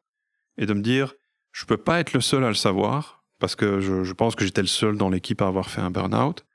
Et 0.57 0.65
de 0.65 0.73
me 0.73 0.81
dire, 0.81 1.15
je 1.51 1.65
peux 1.65 1.77
pas 1.77 1.99
être 1.99 2.13
le 2.13 2.21
seul 2.21 2.43
à 2.43 2.49
le 2.49 2.53
savoir, 2.53 3.23
parce 3.39 3.55
que 3.55 3.79
je, 3.79 4.13
pense 4.13 4.35
que 4.35 4.45
j'étais 4.45 4.61
le 4.61 4.67
seul 4.67 4.97
dans 4.97 5.09
l'équipe 5.09 5.41
à 5.41 5.47
avoir 5.47 5.69
fait 5.69 5.81
un 5.81 5.89
burn-out. 5.89 6.45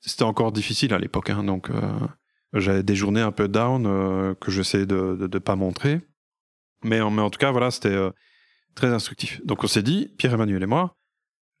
C'était 0.00 0.22
encore 0.22 0.52
difficile 0.52 0.94
à 0.94 0.98
l'époque, 0.98 1.30
hein, 1.30 1.42
donc 1.42 1.70
euh, 1.70 1.90
j'avais 2.52 2.82
des 2.82 2.94
journées 2.94 3.20
un 3.20 3.32
peu 3.32 3.48
down 3.48 3.84
euh, 3.86 4.34
que 4.34 4.50
j'essayais 4.50 4.86
de 4.86 5.16
ne 5.20 5.38
pas 5.38 5.56
montrer. 5.56 6.00
Mais, 6.82 7.00
en- 7.00 7.30
tout 7.30 7.38
cas, 7.38 7.50
voilà, 7.50 7.70
c'était 7.70 7.88
euh, 7.88 8.10
très 8.74 8.88
instructif. 8.88 9.40
Donc 9.44 9.64
on 9.64 9.66
s'est 9.66 9.82
dit, 9.82 10.10
Pierre-Emmanuel 10.18 10.62
et 10.62 10.66
moi, 10.66 10.96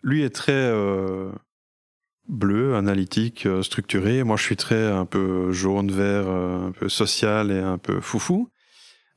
lui 0.02 0.22
est 0.22 0.30
très 0.30 0.52
euh, 0.52 1.30
bleu, 2.28 2.76
analytique, 2.76 3.46
euh, 3.46 3.62
structuré. 3.62 4.24
Moi, 4.24 4.36
je 4.36 4.42
suis 4.42 4.56
très 4.56 4.90
un 4.90 5.04
peu 5.04 5.52
jaune, 5.52 5.90
vert, 5.90 6.24
euh, 6.28 6.68
un 6.68 6.72
peu 6.72 6.88
social 6.88 7.50
et 7.50 7.58
un 7.58 7.78
peu 7.78 8.00
foufou. 8.00 8.50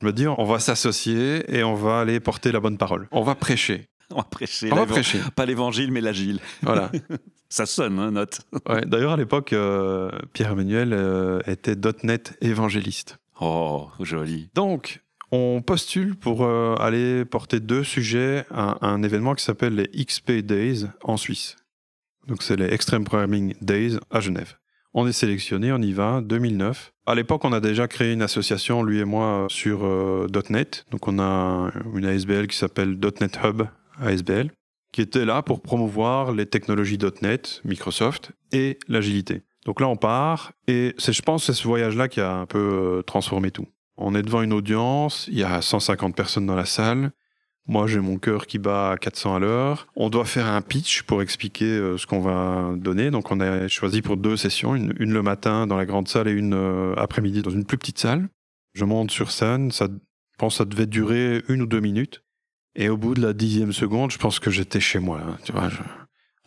Je 0.00 0.06
me 0.06 0.12
dis, 0.12 0.26
on 0.26 0.44
va 0.44 0.58
s'associer 0.58 1.44
et 1.54 1.64
on 1.64 1.74
va 1.74 2.00
aller 2.00 2.20
porter 2.20 2.52
la 2.52 2.60
bonne 2.60 2.76
parole. 2.76 3.08
On 3.12 3.22
va 3.22 3.34
prêcher. 3.34 3.88
On 4.10 4.16
va 4.16 4.24
prêcher. 4.24 4.70
On 4.72 4.76
va 4.76 4.86
prêcher. 4.86 5.18
Pas 5.34 5.46
l'évangile, 5.46 5.90
mais 5.92 6.00
l'agile. 6.00 6.40
Voilà. 6.62 6.90
Ça 7.48 7.66
sonne, 7.66 7.98
hein, 8.00 8.10
note. 8.10 8.40
Ouais, 8.68 8.84
D'ailleurs, 8.84 9.12
à 9.12 9.16
l'époque, 9.16 9.52
euh, 9.52 10.10
Pierre-Emmanuel 10.32 10.92
euh, 10.92 11.40
était 11.46 11.76
.NET 12.02 12.36
évangéliste. 12.40 13.18
Oh, 13.40 13.88
joli. 14.00 14.50
Donc, 14.54 15.03
on 15.34 15.62
postule 15.62 16.14
pour 16.14 16.44
euh, 16.44 16.76
aller 16.76 17.24
porter 17.24 17.58
deux 17.58 17.82
sujets 17.82 18.44
à 18.50 18.86
un 18.86 19.02
événement 19.02 19.34
qui 19.34 19.42
s'appelle 19.42 19.74
les 19.74 20.04
XP 20.04 20.32
Days 20.32 20.86
en 21.02 21.16
Suisse. 21.16 21.56
Donc, 22.28 22.42
c'est 22.42 22.56
les 22.56 22.72
Extreme 22.72 23.04
Programming 23.04 23.54
Days 23.60 23.98
à 24.10 24.20
Genève. 24.20 24.54
On 24.92 25.08
est 25.08 25.12
sélectionné, 25.12 25.72
on 25.72 25.82
y 25.82 25.92
va, 25.92 26.20
2009. 26.20 26.92
À 27.06 27.16
l'époque, 27.16 27.44
on 27.44 27.52
a 27.52 27.58
déjà 27.58 27.88
créé 27.88 28.12
une 28.12 28.22
association, 28.22 28.84
lui 28.84 29.00
et 29.00 29.04
moi, 29.04 29.46
sur 29.50 29.84
euh, 29.84 30.28
.NET. 30.50 30.86
Donc, 30.92 31.08
on 31.08 31.18
a 31.18 31.72
une 31.94 32.04
ASBL 32.04 32.46
qui 32.46 32.56
s'appelle 32.56 32.96
.NET 33.20 33.40
Hub 33.42 33.62
ASBL, 34.00 34.52
qui 34.92 35.00
était 35.00 35.24
là 35.24 35.42
pour 35.42 35.62
promouvoir 35.62 36.30
les 36.32 36.46
technologies 36.46 36.98
.NET, 37.22 37.60
Microsoft 37.64 38.30
et 38.52 38.78
l'agilité. 38.86 39.42
Donc 39.64 39.80
là, 39.80 39.88
on 39.88 39.96
part, 39.96 40.52
et 40.68 40.94
c'est, 40.98 41.12
je 41.12 41.22
pense, 41.22 41.44
c'est 41.44 41.54
ce 41.54 41.66
voyage-là 41.66 42.08
qui 42.08 42.20
a 42.20 42.34
un 42.34 42.46
peu 42.46 42.58
euh, 42.98 43.02
transformé 43.02 43.50
tout. 43.50 43.66
On 43.96 44.14
est 44.14 44.22
devant 44.22 44.42
une 44.42 44.52
audience, 44.52 45.26
il 45.30 45.38
y 45.38 45.44
a 45.44 45.60
150 45.62 46.16
personnes 46.16 46.46
dans 46.46 46.56
la 46.56 46.64
salle. 46.64 47.12
Moi, 47.66 47.86
j'ai 47.86 48.00
mon 48.00 48.18
cœur 48.18 48.46
qui 48.46 48.58
bat 48.58 48.90
à 48.90 48.96
400 48.98 49.36
à 49.36 49.38
l'heure. 49.38 49.86
On 49.96 50.10
doit 50.10 50.26
faire 50.26 50.46
un 50.46 50.60
pitch 50.60 51.02
pour 51.04 51.22
expliquer 51.22 51.64
euh, 51.64 51.96
ce 51.96 52.06
qu'on 52.06 52.20
va 52.20 52.74
donner. 52.76 53.10
Donc, 53.10 53.30
on 53.30 53.40
a 53.40 53.68
choisi 53.68 54.02
pour 54.02 54.18
deux 54.18 54.36
sessions, 54.36 54.74
une, 54.74 54.92
le 54.92 55.22
matin 55.22 55.66
dans 55.66 55.76
la 55.76 55.86
grande 55.86 56.06
salle 56.08 56.28
et 56.28 56.32
une 56.32 56.52
euh, 56.54 56.94
après-midi 56.96 57.40
dans 57.40 57.50
une 57.50 57.64
plus 57.64 57.78
petite 57.78 57.98
salle. 57.98 58.28
Je 58.74 58.84
monte 58.84 59.10
sur 59.12 59.30
scène, 59.30 59.70
ça, 59.70 59.86
je 59.86 60.36
pense 60.38 60.54
que 60.54 60.58
ça 60.58 60.64
devait 60.66 60.86
durer 60.86 61.42
une 61.48 61.62
ou 61.62 61.66
deux 61.66 61.80
minutes. 61.80 62.22
Et 62.74 62.88
au 62.90 62.96
bout 62.98 63.14
de 63.14 63.22
la 63.22 63.32
dixième 63.32 63.72
seconde, 63.72 64.10
je 64.10 64.18
pense 64.18 64.40
que 64.40 64.50
j'étais 64.50 64.80
chez 64.80 64.98
moi. 64.98 65.20
je- 65.46 65.52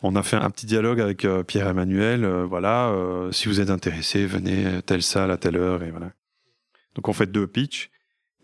On 0.02 0.14
a 0.14 0.22
fait 0.22 0.36
un 0.36 0.50
petit 0.50 0.66
dialogue 0.66 1.00
avec 1.00 1.24
euh, 1.24 1.42
Pierre-Emmanuel. 1.42 2.24
voilà, 2.44 2.94
si 3.32 3.48
vous 3.48 3.60
êtes 3.60 3.70
intéressé, 3.70 4.24
venez 4.26 4.66
à 4.66 4.82
telle 4.82 5.02
salle 5.02 5.32
à 5.32 5.36
telle 5.38 5.56
heure. 5.56 5.82
Et 5.82 5.90
voilà. 5.90 6.12
Donc 6.94 7.08
on 7.08 7.12
fait 7.12 7.30
deux 7.30 7.46
pitchs. 7.46 7.90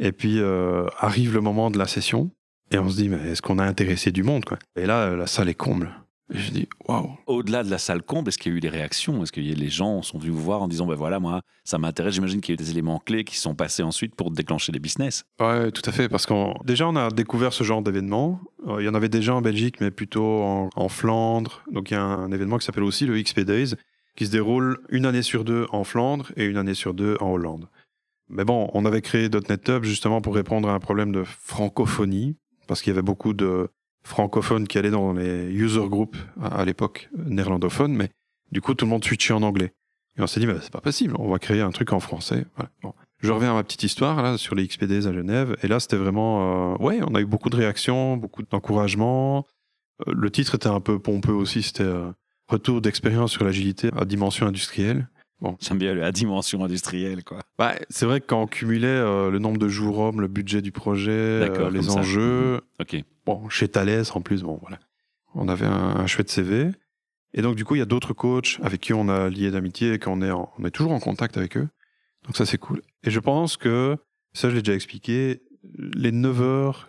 Et 0.01 0.13
puis 0.13 0.41
euh, 0.41 0.87
arrive 0.99 1.35
le 1.35 1.41
moment 1.41 1.71
de 1.71 1.79
la 1.79 1.87
session. 1.87 2.31
Et 2.71 2.79
on 2.79 2.89
se 2.89 2.97
dit, 2.97 3.09
mais 3.09 3.31
est-ce 3.31 3.43
qu'on 3.43 3.59
a 3.59 3.65
intéressé 3.65 4.11
du 4.11 4.23
monde 4.23 4.45
quoi? 4.45 4.59
Et 4.77 4.87
là, 4.87 5.09
euh, 5.09 5.17
la 5.17 5.27
salle 5.27 5.49
est 5.49 5.55
comble. 5.55 5.93
Et 6.33 6.39
je 6.39 6.51
dis, 6.51 6.69
waouh 6.89 7.11
Au-delà 7.27 7.63
de 7.63 7.71
la 7.71 7.77
salle 7.77 8.03
comble, 8.03 8.29
est-ce 8.29 8.39
qu'il 8.39 8.53
y 8.53 8.55
a 8.55 8.59
eu 8.59 8.61
des 8.61 8.71
réactions? 8.71 9.23
Est-ce 9.23 9.31
que 9.31 9.41
les 9.41 9.69
gens 9.69 10.01
sont 10.01 10.19
venus 10.19 10.33
vous 10.33 10.43
voir 10.43 10.63
en 10.63 10.69
disant, 10.69 10.87
ben 10.87 10.95
voilà, 10.95 11.21
moi, 11.21 11.43
ça 11.65 11.77
m'intéresse. 11.77 12.15
J'imagine 12.15 12.41
qu'il 12.41 12.55
y 12.55 12.55
a 12.55 12.57
eu 12.61 12.65
des 12.65 12.71
éléments 12.71 12.99
clés 12.99 13.25
qui 13.25 13.37
sont 13.37 13.55
passés 13.55 13.83
ensuite 13.83 14.15
pour 14.15 14.31
déclencher 14.31 14.73
des 14.73 14.79
business. 14.79 15.25
Ouais, 15.39 15.71
tout 15.71 15.83
à 15.85 15.93
fait. 15.93 16.09
Parce 16.09 16.25
qu'on 16.25 16.55
déjà, 16.65 16.89
on 16.89 16.97
a 16.97 17.11
découvert 17.11 17.53
ce 17.53 17.63
genre 17.63 17.83
d'événement. 17.83 18.41
Euh, 18.67 18.81
Il 18.81 18.87
y 18.87 18.89
en 18.89 18.95
avait 18.95 19.11
déjà 19.11 19.35
en 19.35 19.43
Belgique, 19.43 19.81
mais 19.81 19.91
plutôt 19.91 20.43
en, 20.43 20.71
en 20.75 20.89
Flandre. 20.89 21.63
Donc 21.71 21.91
il 21.91 21.95
y 21.95 21.97
a 21.97 22.03
un, 22.03 22.33
événement 22.33 22.57
qui 22.57 22.65
s'appelle 22.65 22.85
aussi 22.85 23.05
le 23.05 23.21
XP 23.21 23.41
Days, 23.41 23.75
qui 24.17 24.27
se 24.27 24.31
déroule 24.31 24.79
une 24.89 25.05
année 25.05 25.23
sur 25.23 25.45
deux 25.45 25.67
en 25.73 25.85
Flandre 25.85 26.33
et 26.37 26.45
une 26.45 26.57
année 26.57 26.75
sur 26.75 26.95
deux 26.95 27.19
en 27.21 27.33
Hollande. 27.33 27.69
Mais 28.29 28.45
bon, 28.45 28.71
on 28.73 28.85
avait 28.85 29.03
créé 29.03 29.29
.NET 29.29 29.69
Hub 29.69 29.85
justement 29.85 30.21
pour 30.21 30.35
répondre 30.35 30.69
à 30.69 30.73
un 30.73 30.81
problème 30.81 31.13
de 31.13 31.25
francophonie, 31.25 32.37
parce 32.67 32.83
qu'il 32.83 32.91
y 32.91 32.95
avait 32.95 33.03
beaucoup 33.03 33.35
de 33.35 33.69
francophones 34.03 34.67
qui 34.67 34.79
allaient 34.79 34.91
dans 34.91 35.13
les 35.13 35.51
user 35.51 35.87
groups 35.89 36.17
à, 36.41 36.65
l'époque 36.65 37.09
néerlandophones, 37.17 37.95
mais 37.95 38.11
du 38.53 38.61
coup 38.61 38.75
tout 38.75 38.85
le 38.85 38.91
monde 38.91 39.05
switchait 39.05 39.35
en 39.35 39.43
anglais. 39.43 39.73
Et 40.17 40.23
on 40.23 40.27
s'est 40.27 40.41
dit, 40.41 40.47
bah, 40.47 40.55
c'est 40.61 40.73
pas 40.73 40.81
possible, 40.81 41.15
on 41.19 41.29
va 41.29 41.39
créer 41.39 41.61
un 41.61 41.71
truc 41.71 41.93
en 41.93 42.01
français. 42.01 42.47
Bon. 42.83 42.95
Je 43.19 43.33
reviens 43.33 43.53
à 43.53 43.55
ma 43.55 43.65
petite 43.65 43.83
histoire 43.83 44.23
là 44.23 44.37
sur 44.37 44.55
les 44.55 44.67
XPDs 44.67 45.07
à 45.07 45.13
Genève, 45.13 45.57
et 45.63 45.69
là 45.69 45.81
c'était 45.81 45.97
vraiment, 45.97 46.75
euh, 46.75 46.77
ouais, 46.83 47.01
on 47.03 47.15
a 47.15 47.21
eu 47.21 47.27
beaucoup 47.27 47.51
de 47.51 47.57
réactions, 47.57 48.17
beaucoup 48.17 48.43
d'encouragement. 48.43 49.47
Euh, 50.07 50.13
le 50.15 50.31
titre 50.31 50.57
était 50.57 50.69
un 50.69 50.81
peu 50.81 50.99
pompeux 50.99 51.33
aussi, 51.33 51.63
c'était 51.63 51.85
euh, 51.85 52.11
Retour 52.47 52.83
d'expérience 52.83 53.33
sur 53.33 53.45
l'agilité 53.45 53.91
à 53.97 54.05
dimension 54.05 54.47
industrielle. 54.47 55.09
J'aime 55.61 55.79
bien 55.79 55.95
la 55.95 56.11
dimension 56.11 56.65
industrielle, 56.65 57.23
quoi. 57.23 57.41
Bah, 57.59 57.75
c'est 57.91 58.07
vrai 58.07 58.21
que 58.21 58.27
quand 58.27 58.43
on 58.43 58.47
cumulait 58.47 58.87
euh, 58.87 59.31
le 59.31 59.39
nombre 59.39 59.59
de 59.59 59.69
jours 59.69 59.99
hommes, 59.99 60.21
le 60.23 60.29
budget 60.29 60.63
du 60.63 60.73
projet, 60.73 61.11
euh, 61.11 61.71
les 61.71 61.91
enjeux, 61.91 62.61
Ok. 62.81 62.97
bon, 63.27 63.49
chez 63.51 63.69
Thales 63.69 64.05
en 64.15 64.21
plus, 64.23 64.43
bon 64.43 64.59
voilà, 64.63 64.79
on 65.35 65.49
avait 65.49 65.67
un, 65.67 65.97
un 65.97 66.07
chouette 66.07 66.31
CV. 66.31 66.71
Et 67.35 67.43
donc 67.43 67.57
du 67.57 67.65
coup, 67.65 67.75
il 67.75 67.79
y 67.81 67.83
a 67.83 67.87
d'autres 67.87 68.15
coachs 68.15 68.59
avec 68.63 68.81
qui 68.81 68.95
on 68.95 69.09
a 69.09 69.29
lié 69.29 69.51
d'amitié 69.51 69.93
et 69.95 69.99
qu'on 69.99 70.23
est, 70.23 70.31
en- 70.31 70.51
on 70.59 70.65
est 70.65 70.71
toujours 70.71 70.93
en 70.93 71.01
contact 71.01 71.37
avec 71.37 71.57
eux. 71.59 71.69
Donc 72.25 72.37
ça, 72.37 72.47
c'est 72.47 72.59
cool. 72.59 72.81
Et 73.03 73.11
je 73.11 73.21
pense 73.21 73.57
que, 73.59 73.99
ça 74.33 74.49
je 74.49 74.55
l'ai 74.55 74.63
déjà 74.63 74.75
expliqué, 74.75 75.43
les 75.79 76.13
9 76.13 76.41
heures, 76.41 76.89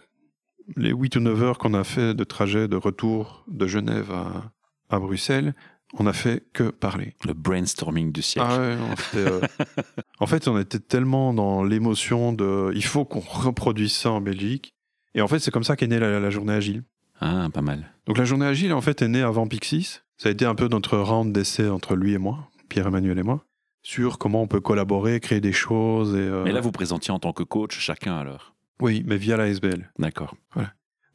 les 0.78 0.92
8 0.92 1.16
ou 1.18 1.20
9 1.20 1.44
heures 1.44 1.58
qu'on 1.58 1.74
a 1.74 1.84
fait 1.84 2.14
de 2.14 2.24
trajet 2.24 2.68
de 2.70 2.75
retour 2.78 3.44
de 3.50 3.68
Genève 3.68 4.12
à, 4.12 4.52
à 4.90 5.00
Bruxelles, 5.00 5.56
on 5.94 6.08
a 6.08 6.13
fait 6.13 6.44
que 6.54 6.63
parler. 6.70 7.15
Le 7.25 7.34
brainstorming 7.34 8.12
du 8.12 8.22
siècle. 8.22 8.48
Ah 8.50 8.60
ouais, 8.60 8.77
euh, 9.15 9.42
en 10.20 10.27
fait, 10.27 10.48
on 10.48 10.60
était 10.60 10.80
tellement 10.80 11.34
dans 11.34 11.63
l'émotion 11.63 12.34
de 12.34 12.72
il 12.75 12.84
faut 12.84 13.06
qu'on 13.06 13.20
reproduise 13.20 13.94
ça 13.94 14.12
en 14.12 14.22
Belgique. 14.22 14.74
Et 15.13 15.22
en 15.22 15.27
fait, 15.27 15.39
c'est 15.39 15.51
comme 15.51 15.63
ça 15.63 15.75
qu'est 15.75 15.88
née 15.88 16.00
la, 16.00 16.20
la 16.20 16.30
journée 16.30 16.54
agile. 16.54 16.84
Ah, 17.22 17.48
pas 17.54 17.62
mal. 17.62 17.94
Donc 18.06 18.18
la 18.18 18.25
journée 18.25 18.46
agile, 18.46 18.74
en 18.74 18.82
fait, 18.82 19.01
est 19.01 19.08
née 19.08 19.22
avant 19.22 19.48
Pixis. 19.48 20.01
Ça 20.18 20.30
a 20.30 20.32
été 20.32 20.46
un 20.46 20.56
peu 20.56 20.68
notre 20.68 20.98
round 20.98 21.34
d'essai 21.34 21.70
entre 21.70 21.96
lui 21.96 22.13
et 22.13 22.18
moi, 22.18 22.50
Pierre-Emmanuel 22.70 23.20
et 23.20 23.24
moi, 23.24 23.46
sur 23.84 24.18
comment 24.18 24.42
on 24.42 24.48
peut 24.48 24.62
collaborer, 24.62 25.20
créer 25.20 25.42
des 25.42 25.54
choses. 25.54 26.15
Et, 26.15 26.20
euh, 26.20 26.44
Mais 26.44 26.51
là, 26.51 26.62
vous 26.62 26.72
présentiez 26.72 27.13
en 27.13 27.20
tant 27.20 27.34
que 27.34 27.44
coach 27.44 27.77
chacun 27.77 28.15
alors. 28.15 28.56
Oui, 28.82 29.04
mais 29.06 29.18
via 29.18 29.38
la 29.38 29.48
SBL. 29.48 29.92
D'accord. 30.00 30.36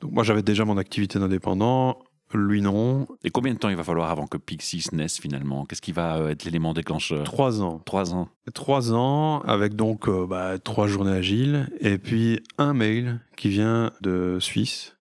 Donc 0.00 0.12
moi, 0.12 0.24
j'avais 0.24 0.42
déjà 0.42 0.64
mon 0.64 0.78
activité 0.78 1.18
d'indépendant. 1.18 1.98
Lui, 2.32 2.62
non. 2.62 3.06
Et 3.24 3.30
combien 3.30 3.52
de 3.52 3.58
temps 3.58 3.68
il 3.70 3.76
va 3.76 3.82
falloir 3.82 4.10
avant 4.10 4.26
que 4.26 4.36
Pixis 4.38 4.86
naisse 4.92 5.18
finalement? 5.20 5.64
Qu'est-ce 5.66 5.82
qui 5.82 5.92
va 5.92 6.16
euh, 6.18 6.28
être 6.28 6.44
l'élément 6.44 6.72
déclencheur? 6.74 7.24
Trois 7.24 7.60
ans. 7.60 7.80
Trois 7.84 8.14
ans. 8.14 8.28
Trois 8.54 8.92
ans 8.92 9.40
avec 9.40 9.74
donc 9.74 10.08
euh, 10.08 10.26
bah, 10.26 10.58
trois 10.58 10.86
journées 10.86 11.10
agiles 11.12 11.68
et 11.80 11.98
puis 11.98 12.40
un 12.58 12.72
mail 12.72 13.20
qui 13.36 13.48
vient 13.48 13.90
de 14.00 14.38
Suisse 14.40 14.96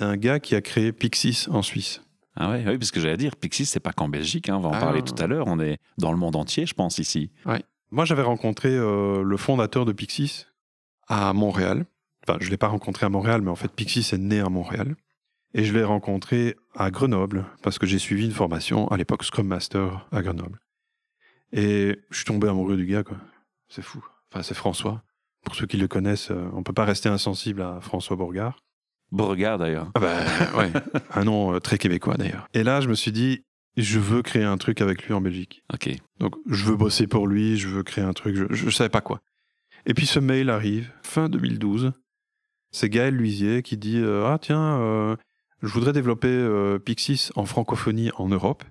d'un 0.00 0.16
gars 0.16 0.40
qui 0.40 0.56
a 0.56 0.60
créé 0.60 0.90
Pixis 0.92 1.46
en 1.50 1.62
Suisse. 1.62 2.02
Ah 2.36 2.50
ouais, 2.50 2.64
oui, 2.66 2.78
parce 2.78 2.90
que 2.90 2.98
j'allais 2.98 3.16
dire, 3.16 3.36
Pixis, 3.36 3.66
c'est 3.66 3.78
pas 3.78 3.92
qu'en 3.92 4.08
Belgique, 4.08 4.48
hein, 4.48 4.56
on 4.56 4.60
va 4.60 4.70
en 4.70 4.72
Ah. 4.72 4.80
parler 4.80 5.02
tout 5.02 5.14
à 5.22 5.28
l'heure, 5.28 5.46
on 5.46 5.60
est 5.60 5.78
dans 5.98 6.10
le 6.10 6.18
monde 6.18 6.34
entier, 6.34 6.66
je 6.66 6.74
pense, 6.74 6.98
ici. 6.98 7.30
Moi, 7.92 8.04
j'avais 8.04 8.22
rencontré 8.22 8.70
euh, 8.70 9.22
le 9.22 9.36
fondateur 9.36 9.84
de 9.84 9.92
Pixis 9.92 10.46
à 11.06 11.32
Montréal. 11.32 11.86
Enfin, 12.26 12.38
je 12.40 12.50
l'ai 12.50 12.56
pas 12.56 12.66
rencontré 12.66 13.06
à 13.06 13.08
Montréal, 13.08 13.40
mais 13.42 13.50
en 13.50 13.54
fait, 13.54 13.68
Pixis 13.70 14.08
est 14.12 14.18
né 14.18 14.40
à 14.40 14.48
Montréal. 14.48 14.96
Et 15.54 15.64
je 15.64 15.72
l'ai 15.72 15.84
rencontré 15.84 16.56
à 16.74 16.90
Grenoble 16.90 17.46
parce 17.62 17.78
que 17.78 17.86
j'ai 17.86 17.98
suivi 17.98 18.24
une 18.24 18.32
formation 18.32 18.88
à 18.88 18.96
l'époque 18.96 19.24
Scrum 19.24 19.46
Master 19.46 20.06
à 20.10 20.20
Grenoble. 20.20 20.58
Et 21.52 22.00
je 22.10 22.16
suis 22.16 22.24
tombé 22.24 22.48
amoureux 22.48 22.76
du 22.76 22.86
gars, 22.86 23.04
quoi. 23.04 23.16
C'est 23.68 23.82
fou. 23.82 24.04
Enfin, 24.30 24.42
c'est 24.42 24.54
François. 24.54 25.04
Pour 25.44 25.54
ceux 25.54 25.66
qui 25.66 25.76
le 25.76 25.86
connaissent, 25.86 26.32
euh, 26.32 26.48
on 26.54 26.62
peut 26.62 26.72
pas 26.72 26.84
rester 26.84 27.08
insensible 27.08 27.62
à 27.62 27.80
François 27.80 28.16
Bourgard. 28.16 28.58
Beauregard 29.12 29.58
d'ailleurs. 29.58 29.90
Ah 29.94 30.00
bah 30.00 30.18
ouais, 30.58 30.72
un 31.12 31.24
nom 31.24 31.54
euh, 31.54 31.60
très 31.60 31.78
québécois 31.78 32.16
d'ailleurs. 32.16 32.48
Et 32.54 32.64
là, 32.64 32.80
je 32.80 32.88
me 32.88 32.94
suis 32.94 33.12
dit, 33.12 33.44
je 33.76 34.00
veux 34.00 34.22
créer 34.22 34.44
un 34.44 34.56
truc 34.56 34.80
avec 34.80 35.04
lui 35.04 35.14
en 35.14 35.20
Belgique. 35.20 35.62
Ok. 35.72 35.90
Donc, 36.18 36.34
je 36.48 36.64
veux 36.64 36.76
bosser 36.76 37.06
pour 37.06 37.28
lui, 37.28 37.56
je 37.56 37.68
veux 37.68 37.82
créer 37.82 38.04
un 38.04 38.12
truc, 38.12 38.34
je 38.50 38.64
ne 38.64 38.70
savais 38.70 38.88
pas 38.88 39.00
quoi. 39.00 39.20
Et 39.86 39.94
puis 39.94 40.06
ce 40.06 40.18
mail 40.18 40.50
arrive, 40.50 40.90
fin 41.02 41.28
2012. 41.28 41.92
C'est 42.70 42.88
Gaël 42.88 43.14
Luisier 43.14 43.62
qui 43.62 43.76
dit 43.76 43.98
euh, 43.98 44.26
Ah, 44.26 44.38
tiens, 44.40 44.80
euh, 44.80 45.16
je 45.64 45.72
voudrais 45.72 45.92
développer 45.92 46.28
euh, 46.28 46.78
Pixis 46.78 47.30
en 47.36 47.46
francophonie 47.46 48.10
en 48.16 48.28
Europe. 48.28 48.64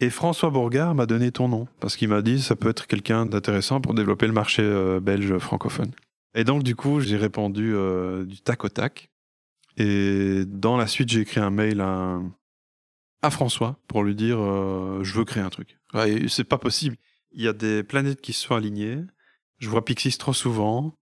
Et 0.00 0.08
François 0.08 0.50
Bourgard 0.50 0.94
m'a 0.94 1.04
donné 1.04 1.30
ton 1.30 1.48
nom, 1.48 1.68
parce 1.80 1.96
qu'il 1.96 2.08
m'a 2.08 2.22
dit 2.22 2.40
Ça 2.40 2.56
peut 2.56 2.70
être 2.70 2.86
quelqu'un 2.86 3.26
d'intéressant 3.26 3.80
pour 3.80 3.94
développer 3.94 4.26
le 4.26 4.32
marché 4.32 4.62
euh, 4.62 5.00
belge 5.00 5.36
francophone. 5.38 5.90
Et 6.34 6.44
donc, 6.44 6.62
du 6.62 6.76
coup, 6.76 7.00
j'ai 7.00 7.16
répondu 7.16 7.74
euh, 7.74 8.24
du 8.24 8.40
tac 8.40 8.64
au 8.64 8.68
tac. 8.68 9.10
Et 9.76 10.44
dans 10.46 10.76
la 10.76 10.86
suite, 10.86 11.10
j'ai 11.10 11.20
écrit 11.20 11.40
un 11.40 11.50
mail 11.50 11.80
à, 11.80 12.20
François 13.30 13.76
pour 13.86 14.02
lui 14.02 14.14
dire 14.14 14.38
je 14.38 15.12
veux 15.14 15.24
créer 15.24 15.42
un 15.42 15.50
truc. 15.50 15.78
C'est 16.28 16.44
pas 16.44 16.58
possible. 16.58 16.96
Il 17.32 17.42
y 17.42 17.48
a 17.48 17.52
des 17.52 17.82
planètes 17.82 18.20
qui 18.20 18.32
se 18.32 18.46
sont 18.46 18.54
alignées. 18.54 18.98
Je 19.58 19.68
vois 19.68 19.84
Pixis 19.84 20.18
trop 20.18 20.32
souvent. 20.32 20.94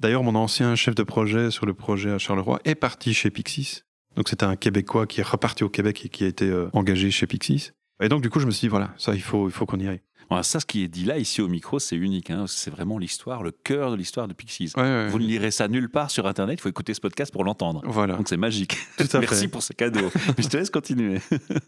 D'ailleurs, 0.00 0.22
mon 0.22 0.34
ancien 0.34 0.74
chef 0.74 0.94
de 0.94 1.02
projet 1.02 1.50
sur 1.50 1.66
le 1.66 1.74
projet 1.74 2.10
à 2.10 2.18
Charleroi 2.18 2.60
est 2.64 2.74
parti 2.74 3.14
chez 3.14 3.30
Pixis. 3.30 3.82
Donc 4.16 4.28
c'était 4.28 4.44
un 4.46 4.56
Québécois 4.56 5.06
qui 5.06 5.20
est 5.20 5.26
reparti 5.26 5.62
au 5.64 5.68
Québec 5.68 6.04
et 6.04 6.08
qui 6.08 6.24
a 6.24 6.26
été 6.26 6.46
euh, 6.48 6.68
engagé 6.72 7.10
chez 7.10 7.26
Pixis. 7.26 7.70
Et 8.02 8.08
donc, 8.08 8.20
du 8.22 8.28
coup, 8.30 8.40
je 8.40 8.46
me 8.46 8.50
suis 8.50 8.66
dit, 8.66 8.68
voilà, 8.68 8.92
ça, 8.98 9.14
il 9.14 9.22
faut, 9.22 9.48
il 9.48 9.52
faut 9.52 9.64
qu'on 9.64 9.78
y 9.80 9.88
aille. 9.88 10.00
Ça, 10.42 10.58
ce 10.58 10.66
qui 10.66 10.82
est 10.82 10.88
dit 10.88 11.04
là, 11.04 11.18
ici 11.18 11.40
au 11.40 11.46
micro, 11.48 11.78
c'est 11.78 11.94
unique. 11.96 12.30
hein, 12.30 12.46
c'est 12.48 12.70
vraiment 12.70 12.98
l'histoire, 12.98 13.42
le 13.44 13.52
cœur 13.52 13.92
de 13.92 13.96
l'histoire 13.96 14.26
de 14.26 14.34
Pixies. 14.34 14.72
Ouais, 14.76 14.82
ouais, 14.82 15.08
Vous 15.08 15.18
ne 15.20 15.24
lirez 15.24 15.52
ça 15.52 15.68
nulle 15.68 15.88
part 15.88 16.10
sur 16.10 16.26
Internet, 16.26 16.58
il 16.58 16.62
faut 16.62 16.68
écouter 16.68 16.94
ce 16.94 17.00
podcast 17.00 17.32
pour 17.32 17.44
l'entendre. 17.44 17.80
Voilà, 17.84 18.16
Donc 18.16 18.28
c'est 18.28 18.36
magique. 18.36 18.76
tout 18.98 19.06
à 19.12 19.20
Merci 19.20 19.42
fait. 19.42 19.48
pour 19.48 19.62
ce 19.62 19.72
cadeau. 19.72 20.10
Mais 20.36 20.42
je 20.42 20.48
te 20.48 20.56
laisse 20.56 20.68
continuer. 20.70 21.20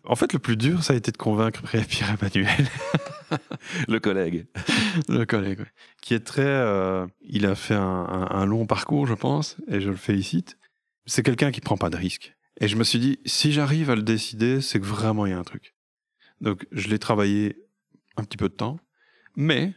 En 0.04 0.16
fait, 0.16 0.32
le 0.32 0.40
plus 0.40 0.56
dur, 0.56 0.82
ça 0.82 0.92
a 0.92 0.96
été 0.96 1.12
de 1.12 1.16
convaincre 1.16 1.62
Pierre 1.88 2.16
Emmanuel, 2.20 2.66
Le 3.88 4.00
collègue. 4.00 4.46
le 5.08 5.24
collègue, 5.24 5.60
qui 6.02 6.14
est 6.14 6.20
très. 6.26 6.42
euh, 6.44 7.06
il 7.22 7.46
a 7.46 7.54
fait 7.54 7.74
un, 7.74 7.80
un- 7.80 8.28
un 8.30 8.44
long 8.44 8.66
parcours, 8.66 9.06
je 9.06 9.14
pense, 9.14 9.56
et 9.68 9.80
je 9.80 9.90
le 9.90 9.96
félicite. 9.96 10.58
C'est 11.06 11.22
quelqu'un 11.22 11.52
qui 11.52 11.60
prend 11.60 11.76
pas 11.76 11.90
de 11.90 11.96
risques. 11.96 12.34
Et 12.60 12.68
je 12.68 12.76
me 12.76 12.84
suis 12.84 12.98
dit, 12.98 13.18
si 13.24 13.52
j'arrive 13.52 13.90
à 13.90 13.96
le 13.96 14.02
décider, 14.02 14.60
c'est 14.60 14.80
que 14.80 14.84
vraiment 14.84 15.26
il 15.26 15.30
y 15.30 15.32
a 15.32 15.38
un 15.38 15.44
truc. 15.44 15.74
Donc, 16.40 16.66
je 16.72 16.88
l'ai 16.88 16.98
travaillé 16.98 17.56
un 18.16 18.24
petit 18.24 18.36
peu 18.36 18.48
de 18.48 18.54
temps, 18.54 18.78
mais 19.36 19.74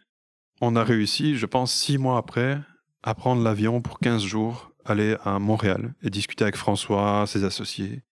on 0.61 0.75
a 0.75 0.83
réussi, 0.83 1.37
je 1.37 1.45
pense, 1.45 1.73
six 1.73 1.97
mois 1.97 2.17
après, 2.17 2.59
à 3.03 3.15
prendre 3.15 3.43
l'avion 3.43 3.81
pour 3.81 3.99
15 3.99 4.23
jours, 4.23 4.71
aller 4.85 5.15
à 5.23 5.39
Montréal 5.39 5.93
et 6.03 6.09
discuter 6.09 6.43
avec 6.43 6.55
François, 6.55 7.25
ses 7.27 7.43
associés, 7.43 8.03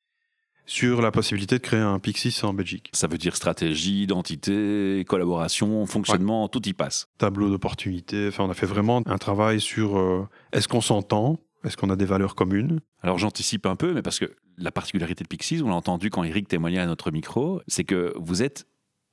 sur 0.66 1.02
la 1.02 1.12
possibilité 1.12 1.58
de 1.58 1.64
créer 1.64 1.80
un 1.80 1.98
Pixis 1.98 2.42
en 2.44 2.54
Belgique. 2.54 2.92
Ça 2.94 3.08
veut 3.08 3.18
dire 3.18 3.36
stratégie, 3.36 4.04
identité, 4.04 5.04
collaboration, 5.08 5.86
fonctionnement, 5.88 6.48
tout 6.48 6.68
y 6.68 6.74
passe. 6.74 7.08
tableau 7.18 7.50
d'opportunités. 7.50 8.28
Enfin, 8.28 8.44
on 8.44 8.52
a 8.52 8.54
fait 8.54 8.68
vraiment 8.68 9.02
un 9.08 9.18
travail 9.18 9.60
sur 9.62 9.98
euh, 9.98 10.28
est-ce 10.54 10.68
qu'on 10.68 10.82
s'entend, 10.82 11.40
est-ce 11.64 11.76
qu'on 11.76 11.90
a 11.90 11.96
des 11.96 12.06
valeurs 12.06 12.36
communes? 12.36 12.82
Alors 13.02 13.18
j'anticipe 13.18 13.66
un 13.66 13.76
peu, 13.76 13.94
mais 13.94 14.04
parce 14.04 14.20
que 14.20 14.32
la 14.60 14.72
particularité 14.72 15.24
de 15.24 15.28
Pixies, 15.28 15.62
on 15.64 15.70
l'a 15.70 15.76
entendu 15.76 16.10
quand 16.10 16.24
Eric 16.24 16.48
témoignait 16.48 16.80
à 16.80 16.86
notre 16.86 17.12
micro, 17.12 17.62
c'est 17.68 17.84
que 17.84 18.14
vous 18.18 18.44
êtes 18.44 18.68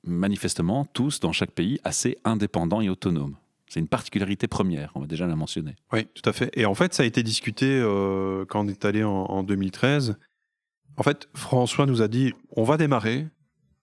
manifestement 0.05 0.85
tous 0.85 1.19
dans 1.19 1.31
chaque 1.31 1.51
pays 1.51 1.79
assez 1.83 2.17
indépendants 2.23 2.81
et 2.81 2.89
autonomes. 2.89 3.35
C'est 3.67 3.79
une 3.79 3.87
particularité 3.87 4.47
première, 4.47 4.91
on 4.95 5.01
va 5.01 5.07
déjà 5.07 5.27
la 5.27 5.35
mentionner. 5.35 5.75
Oui, 5.91 6.05
tout 6.13 6.27
à 6.29 6.33
fait. 6.33 6.49
Et 6.53 6.65
en 6.65 6.73
fait, 6.73 6.93
ça 6.93 7.03
a 7.03 7.05
été 7.05 7.21
discuté 7.23 7.65
euh, 7.67 8.45
quand 8.45 8.65
on 8.65 8.67
est 8.67 8.85
allé 8.85 9.03
en, 9.03 9.11
en 9.11 9.43
2013. 9.43 10.17
En 10.95 11.03
fait, 11.03 11.27
François 11.33 11.85
nous 11.85 12.01
a 12.01 12.07
dit 12.07 12.33
on 12.55 12.63
va 12.63 12.77
démarrer 12.77 13.27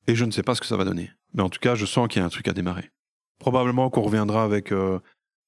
et 0.06 0.14
je 0.14 0.24
ne 0.24 0.30
sais 0.30 0.42
pas 0.42 0.54
ce 0.54 0.60
que 0.60 0.66
ça 0.66 0.76
va 0.76 0.84
donner. 0.84 1.10
Mais 1.34 1.42
en 1.42 1.50
tout 1.50 1.60
cas, 1.60 1.74
je 1.74 1.84
sens 1.84 2.08
qu'il 2.08 2.20
y 2.20 2.22
a 2.22 2.26
un 2.26 2.30
truc 2.30 2.48
à 2.48 2.52
démarrer. 2.52 2.90
Probablement 3.38 3.90
qu'on 3.90 4.02
reviendra 4.02 4.44
avec 4.44 4.72
euh, 4.72 5.00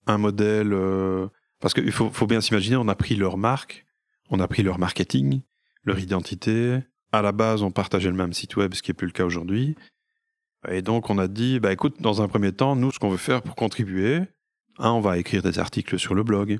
un 0.07 0.19
modèle. 0.19 0.73
euh, 0.73 1.29
parce 1.61 1.73
qu'il 1.73 1.93
faut, 1.93 2.11
faut 2.11 2.27
bien 2.27 2.41
s'imaginer, 2.41 2.77
on 2.77 2.89
a 2.89 2.95
pris 2.95 3.17
leur 3.17 3.39
marque, 3.39 3.87
on 4.29 4.41
a 4.41 4.49
pris 4.49 4.63
leur 4.63 4.79
marketing, 4.79 5.41
leur 5.87 5.99
identité. 5.99 6.79
À 7.13 7.23
la 7.23 7.33
base, 7.33 7.63
on 7.63 7.71
partageait 7.71 8.11
le 8.11 8.17
même 8.17 8.33
site 8.33 8.57
web, 8.57 8.75
ce 8.75 8.83
qui 8.83 8.91
n'est 8.91 8.95
plus 8.95 9.07
le 9.07 9.13
cas 9.13 9.25
aujourd'hui. 9.25 9.77
Et 10.69 10.83
donc, 10.83 11.09
on 11.09 11.19
a 11.19 11.29
dit 11.29 11.61
bah, 11.61 11.73
écoute, 11.73 11.97
dans 12.01 12.21
un 12.21 12.29
premier 12.29 12.53
temps, 12.53 12.77
nous, 12.77 12.93
ce 12.93 12.99
qu'on 12.99 13.09
veut 13.09 13.17
faire 13.17 13.43
pour 13.43 13.55
contribuer, 13.55 14.21
un, 14.79 14.91
on 14.91 15.01
va 15.01 15.19
écrire 15.19 15.43
des 15.43 15.59
articles 15.59 15.99
sur 15.99 16.15
le 16.15 16.23
blog. 16.23 16.59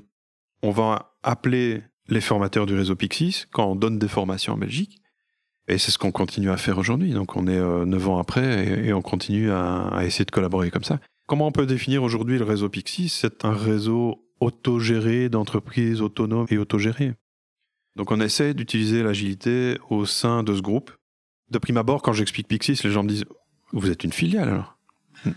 On 0.63 0.71
va 0.71 1.17
appeler 1.21 1.83
les 2.07 2.21
formateurs 2.21 2.65
du 2.65 2.75
réseau 2.75 2.95
Pixis 2.95 3.45
quand 3.51 3.65
on 3.65 3.75
donne 3.75 3.99
des 3.99 4.07
formations 4.07 4.53
en 4.53 4.57
Belgique. 4.57 5.01
Et 5.67 5.77
c'est 5.77 5.91
ce 5.91 5.97
qu'on 5.97 6.11
continue 6.11 6.49
à 6.49 6.57
faire 6.57 6.77
aujourd'hui. 6.77 7.11
Donc 7.11 7.35
on 7.35 7.45
est 7.47 7.57
euh, 7.57 7.85
neuf 7.85 8.07
ans 8.07 8.17
après 8.17 8.85
et, 8.85 8.93
on 8.93 9.01
continue 9.01 9.51
à 9.51 9.99
essayer 10.03 10.23
de 10.23 10.31
collaborer 10.31 10.71
comme 10.71 10.85
ça. 10.85 10.99
Comment 11.27 11.47
on 11.47 11.51
peut 11.51 11.65
définir 11.65 12.03
aujourd'hui 12.03 12.37
le 12.37 12.45
réseau 12.45 12.69
Pixis? 12.69 13.09
C'est 13.09 13.43
un 13.43 13.53
réseau 13.53 14.23
autogéré 14.39 15.27
d'entreprises 15.27 16.01
autonomes 16.01 16.47
et 16.49 16.57
autogérées. 16.57 17.13
Donc 17.97 18.11
on 18.11 18.21
essaie 18.21 18.53
d'utiliser 18.53 19.01
l'agilité 19.01 19.79
au 19.89 20.05
sein 20.05 20.43
de 20.43 20.55
ce 20.55 20.61
groupe. 20.61 20.91
De 21.49 21.57
prime 21.57 21.77
abord, 21.77 22.03
quand 22.03 22.13
j'explique 22.13 22.47
Pixis, 22.47 22.79
les 22.83 22.91
gens 22.91 23.01
me 23.01 23.09
disent 23.09 23.25
Vous 23.73 23.89
êtes 23.89 24.03
une 24.03 24.13
filiale 24.13 24.49
alors? 24.49 24.77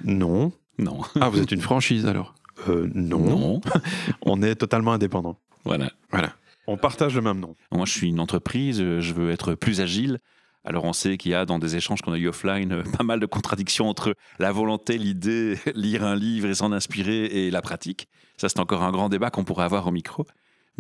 Non. 0.05 0.53
Non. 0.79 1.01
Ah, 1.19 1.31
vous 1.31 1.41
êtes 1.41 1.53
une 1.53 1.63
franchise 1.63 2.05
alors? 2.07 2.35
Euh, 2.69 2.91
non. 2.95 3.19
Non. 3.19 3.61
On 4.23 4.43
est 4.43 4.57
totalement 4.57 4.93
indépendant. 4.93 5.39
Voilà. 5.65 5.91
Voilà. 6.11 6.35
On 6.67 6.77
partage 6.77 7.15
le 7.15 7.23
même 7.23 7.41
nom. 7.41 7.57
Moi, 7.73 7.87
je 7.87 7.93
suis 7.93 8.09
une 8.09 8.21
entreprise, 8.21 8.81
euh, 8.81 9.01
je 9.01 9.15
veux 9.15 9.31
être 9.31 9.55
plus 9.55 9.81
agile. 9.81 10.19
Alors, 10.63 10.85
on 10.85 10.93
sait 10.93 11.17
qu'il 11.17 11.33
y 11.33 11.35
a 11.35 11.47
dans 11.47 11.59
des 11.59 11.77
échanges 11.77 12.03
qu'on 12.03 12.13
a 12.13 12.19
eu 12.19 12.29
offline 12.29 12.73
euh, 12.73 12.83
pas 12.83 13.03
mal 13.03 13.19
de 13.19 13.27
contradictions 13.27 13.89
entre 13.89 14.15
la 14.39 14.53
volonté, 14.53 14.99
l'idée, 14.99 15.59
lire 15.75 16.05
un 16.05 16.15
livre 16.15 16.49
et 16.49 16.55
s'en 16.55 16.73
inspirer 16.73 17.25
et 17.25 17.51
la 17.51 17.63
pratique. 17.63 18.09
Ça, 18.37 18.51
c'est 18.51 18.61
encore 18.61 18.83
un 18.83 18.93
grand 18.93 19.09
débat 19.09 19.31
qu'on 19.31 19.45
pourrait 19.45 19.65
avoir 19.65 19.87
au 19.87 19.91
micro. 19.91 20.27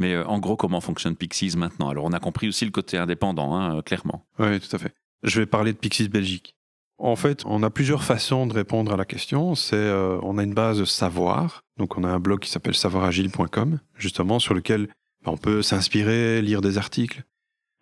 Mais 0.00 0.14
euh, 0.14 0.26
en 0.26 0.40
gros, 0.40 0.56
comment 0.56 0.80
fonctionne 0.80 1.14
Pixies 1.14 1.56
maintenant? 1.56 1.90
Alors, 1.90 2.06
on 2.06 2.12
a 2.12 2.18
compris 2.18 2.48
aussi 2.48 2.64
le 2.64 2.72
côté 2.72 2.96
indépendant, 2.96 3.54
hein, 3.54 3.76
euh, 3.76 3.82
clairement. 3.82 4.24
Oui, 4.40 4.58
tout 4.58 4.74
à 4.74 4.78
fait. 4.78 4.94
Je 5.22 5.38
vais 5.38 5.46
parler 5.46 5.72
de 5.72 5.78
Pixis 5.78 6.08
Belgique. 6.08 6.56
En 6.98 7.16
fait, 7.16 7.44
on 7.46 7.62
a 7.62 7.70
plusieurs 7.70 8.02
façons 8.02 8.46
de 8.46 8.54
répondre 8.54 8.92
à 8.92 8.96
la 8.96 9.04
question. 9.04 9.54
C'est, 9.54 9.76
euh, 9.76 10.18
on 10.22 10.38
a 10.38 10.42
une 10.42 10.54
base 10.54 10.82
savoir. 10.84 11.62
Donc, 11.76 11.96
on 11.98 12.04
a 12.04 12.08
un 12.08 12.18
blog 12.18 12.40
qui 12.40 12.50
s'appelle 12.50 12.74
savoiragile.com, 12.74 13.78
justement, 13.94 14.38
sur 14.38 14.54
lequel 14.54 14.88
ben, 15.24 15.32
on 15.32 15.36
peut 15.36 15.62
s'inspirer, 15.62 16.40
lire 16.40 16.62
des 16.62 16.78
articles. 16.78 17.22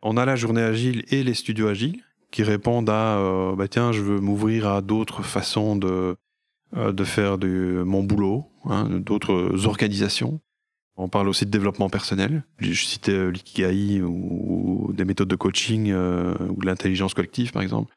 On 0.03 0.17
a 0.17 0.25
la 0.25 0.37
journée 0.37 0.63
agile 0.63 1.05
et 1.09 1.23
les 1.23 1.35
studios 1.35 1.69
agiles 1.69 2.03
qui 2.31 2.43
répondent 2.43 2.91
à, 2.91 3.55
bah, 3.57 3.69
tiens, 3.69 3.91
je 3.91 4.03
veux 4.03 4.21
m'ouvrir 4.21 4.69
à 4.69 4.83
d'autres 4.83 5.23
façons 5.23 5.77
de, 5.77 6.17
de 6.77 7.05
faire 7.05 7.39
mon 7.39 8.03
boulot, 8.05 8.45
hein, 8.67 8.87
d'autres 8.91 9.67
organisations. 9.67 10.41
On 11.01 11.09
parle 11.09 11.29
aussi 11.29 11.47
de 11.47 11.51
développement 11.51 11.89
personnel. 11.89 12.43
Je 12.59 12.73
citais 12.73 13.13
euh, 13.13 13.29
l'ikigai 13.29 14.03
ou, 14.03 14.93
des 14.93 15.05
méthodes 15.05 15.29
de 15.29 15.37
coaching 15.37 15.93
euh, 15.93 16.35
ou 16.51 16.61
de 16.61 16.67
l'intelligence 16.67 17.15
collective, 17.15 17.53
par 17.53 17.63
exemple. 17.63 17.95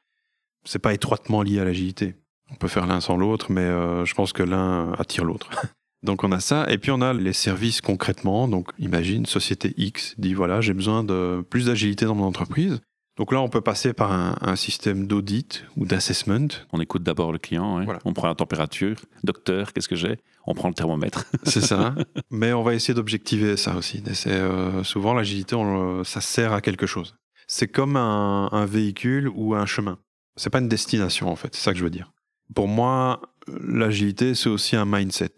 C'est 0.65 0.79
pas 0.79 0.93
étroitement 0.93 1.41
lié 1.41 1.59
à 1.59 1.65
l'agilité. 1.65 2.13
On 2.51 2.55
peut 2.55 2.67
faire 2.67 2.85
l'un 2.85 3.01
sans 3.01 3.17
l'autre, 3.17 3.51
mais 3.51 3.61
euh, 3.61 4.05
je 4.05 4.13
pense 4.13 4.33
que 4.33 4.43
l'un 4.43 4.93
attire 4.93 5.25
l'autre. 5.25 5.49
Donc 6.03 6.23
on 6.23 6.31
a 6.31 6.39
ça, 6.39 6.65
et 6.69 6.77
puis 6.77 6.89
on 6.91 7.01
a 7.01 7.13
les 7.13 7.33
services 7.33 7.81
concrètement. 7.81 8.47
Donc 8.47 8.71
imagine, 8.77 9.25
société 9.25 9.73
X 9.77 10.15
dit 10.19 10.33
voilà, 10.33 10.61
j'ai 10.61 10.73
besoin 10.73 11.03
de 11.03 11.43
plus 11.49 11.65
d'agilité 11.65 12.05
dans 12.05 12.15
mon 12.15 12.25
entreprise. 12.25 12.81
Donc 13.17 13.31
là, 13.31 13.41
on 13.41 13.49
peut 13.49 13.61
passer 13.61 13.93
par 13.93 14.11
un, 14.11 14.35
un 14.41 14.55
système 14.55 15.05
d'audit 15.05 15.65
ou 15.75 15.85
d'assessment. 15.85 16.47
On 16.71 16.79
écoute 16.81 17.03
d'abord 17.03 17.31
le 17.31 17.39
client. 17.39 17.83
Voilà. 17.83 17.99
on 18.05 18.13
prend 18.13 18.27
la 18.27 18.35
température. 18.35 18.97
Docteur, 19.23 19.73
qu'est-ce 19.73 19.89
que 19.89 19.95
j'ai? 19.95 20.17
On 20.45 20.53
prend 20.53 20.69
le 20.69 20.73
thermomètre. 20.73 21.25
C'est 21.43 21.61
ça. 21.61 21.95
Mais 22.29 22.53
on 22.53 22.63
va 22.63 22.73
essayer 22.73 22.93
d'objectiver 22.93 23.57
ça 23.57 23.75
aussi. 23.75 24.03
Euh, 24.27 24.83
souvent, 24.83 25.13
l'agilité, 25.13 25.55
ça 26.03 26.21
sert 26.21 26.53
à 26.53 26.61
quelque 26.61 26.87
chose. 26.87 27.15
C'est 27.47 27.67
comme 27.67 27.95
un, 27.95 28.49
un 28.51 28.65
véhicule 28.65 29.29
ou 29.35 29.55
un 29.55 29.65
chemin. 29.65 29.99
C'est 30.35 30.49
pas 30.49 30.59
une 30.59 30.69
destination, 30.69 31.29
en 31.29 31.35
fait. 31.35 31.55
C'est 31.55 31.63
ça 31.63 31.71
que 31.73 31.77
je 31.77 31.83
veux 31.83 31.89
dire. 31.89 32.11
Pour 32.55 32.67
moi, 32.67 33.21
l'agilité, 33.47 34.35
c'est 34.35 34.49
aussi 34.49 34.75
un 34.75 34.85
mindset. 34.85 35.35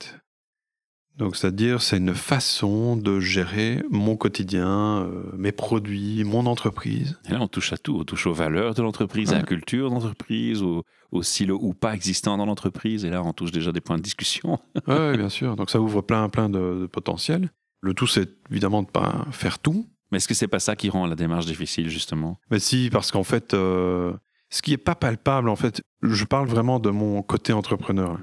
Donc, 1.18 1.36
c'est-à-dire, 1.36 1.82
c'est 1.82 1.98
une 1.98 2.16
façon 2.16 2.98
de 2.98 3.20
gérer 3.20 3.84
mon 3.92 4.16
quotidien, 4.16 5.04
euh, 5.04 5.32
mes 5.38 5.52
produits, 5.52 6.24
mon 6.24 6.48
entreprise. 6.48 7.20
Et 7.30 7.34
là, 7.34 7.42
on 7.42 7.48
touche 7.48 7.72
à 7.72 7.78
tout. 7.78 7.98
On 8.00 8.04
touche 8.04 8.26
aux 8.26 8.34
valeurs 8.34 8.74
de 8.74 8.82
l'entreprise, 8.82 9.32
à 9.32 9.38
la 9.38 9.44
culture 9.44 9.90
de 9.90 9.94
l'entreprise, 9.94 10.64
aux, 10.64 10.84
aux 11.12 11.22
silos 11.22 11.60
ou 11.62 11.76
pas 11.76 11.94
existants 11.94 12.38
dans 12.38 12.48
l'entreprise. 12.48 13.06
Et 13.06 13.12
là, 13.12 13.22
on 13.24 13.32
touche 13.32 13.52
déjà 13.52 13.72
des 13.72 13.82
points 13.82 13.98
de 13.98 14.02
discussion. 14.02 14.60
Oui, 14.88 14.96
ouais, 14.96 15.18
bien 15.18 15.30
sûr. 15.30 15.56
Donc, 15.56 15.70
ça 15.70 15.80
ouvre 15.80 16.02
plein, 16.02 16.30
plein 16.30 16.50
de, 16.50 16.80
de 16.82 16.88
potentiel. 16.88 17.52
Le 17.82 17.94
tout, 17.94 18.08
c'est 18.08 18.30
évidemment 18.50 18.82
de 18.82 18.90
pas 18.90 19.28
faire 19.32 19.60
tout. 19.60 19.88
Mais 20.12 20.18
est-ce 20.18 20.28
que 20.28 20.34
c'est 20.34 20.48
pas 20.48 20.60
ça 20.60 20.76
qui 20.76 20.90
rend 20.90 21.06
la 21.06 21.16
démarche 21.16 21.46
difficile, 21.46 21.90
justement? 21.90 22.40
Mais 22.50 22.60
si, 22.60 22.90
parce 22.92 23.12
qu'en 23.12 23.24
fait, 23.24 23.54
euh, 23.54 24.14
ce 24.50 24.62
qui 24.62 24.74
est 24.74 24.78
pas 24.78 24.96
palpable, 24.96 25.50
en 25.50 25.56
fait, 25.56 25.82
je 26.02 26.26
parle 26.26 26.48
vraiment 26.48 26.80
de 26.80 26.90
mon 26.90 27.22
côté 27.22 27.54
entrepreneur. 27.54 28.18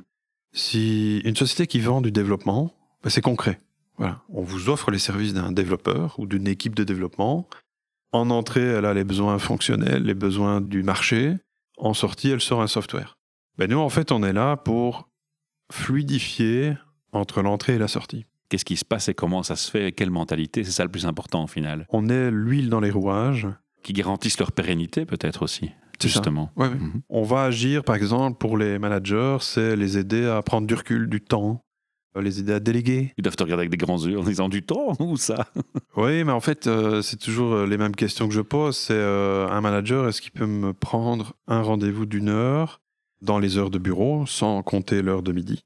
Si 0.52 1.18
une 1.24 1.36
société 1.36 1.66
qui 1.68 1.78
vend 1.78 2.00
du 2.00 2.10
développement, 2.10 2.72
ben, 3.02 3.10
c'est 3.10 3.20
concret. 3.20 3.60
Voilà. 3.96 4.22
On 4.30 4.42
vous 4.42 4.68
offre 4.68 4.90
les 4.90 4.98
services 4.98 5.34
d'un 5.34 5.52
développeur 5.52 6.18
ou 6.18 6.26
d'une 6.26 6.48
équipe 6.48 6.74
de 6.74 6.84
développement. 6.84 7.48
En 8.12 8.30
entrée, 8.30 8.64
elle 8.64 8.84
a 8.86 8.94
les 8.94 9.04
besoins 9.04 9.38
fonctionnels, 9.38 10.02
les 10.02 10.14
besoins 10.14 10.60
du 10.60 10.82
marché. 10.82 11.36
En 11.76 11.94
sortie, 11.94 12.30
elle 12.30 12.40
sort 12.40 12.62
un 12.62 12.66
software. 12.66 13.16
Ben, 13.58 13.70
nous, 13.70 13.78
en 13.78 13.88
fait, 13.88 14.10
on 14.10 14.22
est 14.22 14.32
là 14.32 14.56
pour 14.56 15.08
fluidifier 15.72 16.74
entre 17.12 17.42
l'entrée 17.42 17.74
et 17.74 17.78
la 17.78 17.88
sortie. 17.88 18.26
Qu'est-ce 18.48 18.64
qui 18.64 18.76
se 18.76 18.84
passe 18.84 19.08
et 19.08 19.14
comment 19.14 19.42
ça 19.42 19.54
se 19.54 19.70
fait 19.70 19.88
et 19.88 19.92
quelle 19.92 20.10
mentalité? 20.10 20.64
C'est 20.64 20.72
ça 20.72 20.82
le 20.82 20.90
plus 20.90 21.06
important, 21.06 21.44
au 21.44 21.46
final. 21.46 21.86
On 21.90 22.08
est 22.08 22.30
l'huile 22.30 22.68
dans 22.68 22.80
les 22.80 22.90
rouages. 22.90 23.48
Qui 23.82 23.94
garantissent 23.94 24.38
leur 24.38 24.52
pérennité, 24.52 25.06
peut-être 25.06 25.42
aussi. 25.42 25.70
Justement. 26.02 26.50
Ouais, 26.56 26.68
ouais. 26.68 26.74
Mhm. 26.74 27.02
On 27.08 27.22
va 27.22 27.44
agir, 27.44 27.84
par 27.84 27.94
exemple, 27.94 28.38
pour 28.38 28.58
les 28.58 28.78
managers, 28.78 29.38
c'est 29.40 29.76
les 29.76 29.96
aider 29.96 30.26
à 30.26 30.42
prendre 30.42 30.66
du 30.66 30.74
recul, 30.74 31.08
du 31.08 31.20
temps, 31.20 31.62
les 32.16 32.40
aider 32.40 32.52
à 32.52 32.60
déléguer. 32.60 33.12
Ils 33.16 33.22
doivent 33.22 33.36
te 33.36 33.42
regarder 33.42 33.62
avec 33.62 33.70
des 33.70 33.76
grands 33.76 33.98
yeux 33.98 34.18
en 34.18 34.24
disant 34.24 34.48
du 34.48 34.62
temps 34.62 34.94
ou 35.00 35.16
ça? 35.16 35.46
Oui, 35.96 36.24
mais 36.24 36.32
en 36.32 36.40
fait, 36.40 36.66
euh, 36.66 37.02
c'est 37.02 37.18
toujours 37.18 37.52
euh, 37.52 37.66
les 37.66 37.76
mêmes 37.76 37.94
questions 37.94 38.28
que 38.28 38.34
je 38.34 38.40
pose. 38.40 38.76
C'est 38.76 38.94
euh, 38.94 39.48
un 39.48 39.60
manager, 39.60 40.08
est-ce 40.08 40.20
qu'il 40.20 40.32
peut 40.32 40.46
me 40.46 40.72
prendre 40.72 41.34
un 41.46 41.62
rendez-vous 41.62 42.06
d'une 42.06 42.28
heure 42.28 42.80
dans 43.22 43.38
les 43.38 43.58
heures 43.58 43.70
de 43.70 43.78
bureau, 43.78 44.26
sans 44.26 44.62
compter 44.62 45.02
l'heure 45.02 45.22
de 45.22 45.32
midi, 45.32 45.64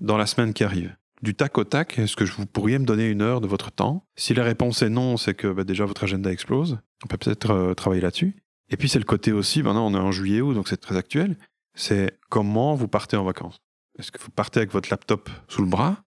dans 0.00 0.16
la 0.16 0.26
semaine 0.26 0.52
qui 0.52 0.64
arrive? 0.64 0.94
Du 1.22 1.34
tac 1.34 1.58
au 1.58 1.64
tac, 1.64 1.98
est-ce 1.98 2.14
que 2.14 2.24
vous 2.24 2.46
pourriez 2.46 2.78
me 2.78 2.84
donner 2.84 3.08
une 3.08 3.22
heure 3.22 3.40
de 3.40 3.48
votre 3.48 3.72
temps? 3.72 4.04
Si 4.16 4.34
la 4.34 4.44
réponse 4.44 4.82
est 4.82 4.88
non, 4.88 5.16
c'est 5.16 5.34
que 5.34 5.48
bah, 5.48 5.64
déjà 5.64 5.84
votre 5.84 6.04
agenda 6.04 6.30
explose. 6.30 6.78
On 7.04 7.08
peut 7.08 7.16
peut-être 7.16 7.50
euh, 7.50 7.74
travailler 7.74 8.02
là-dessus. 8.02 8.36
Et 8.70 8.76
puis 8.76 8.88
c'est 8.88 9.00
le 9.00 9.04
côté 9.04 9.32
aussi, 9.32 9.62
maintenant 9.62 9.86
on 9.86 9.94
est 9.94 9.98
en 9.98 10.12
juillet 10.12 10.40
août, 10.40 10.54
donc 10.54 10.68
c'est 10.68 10.76
très 10.76 10.96
actuel. 10.96 11.36
c'est 11.74 12.18
comment 12.28 12.74
vous 12.74 12.86
partez 12.86 13.16
en 13.16 13.24
vacances? 13.24 13.60
Est-ce 13.98 14.12
que 14.12 14.22
vous 14.22 14.30
partez 14.30 14.60
avec 14.60 14.72
votre 14.72 14.90
laptop 14.90 15.28
sous 15.48 15.62
le 15.62 15.68
bras 15.68 16.02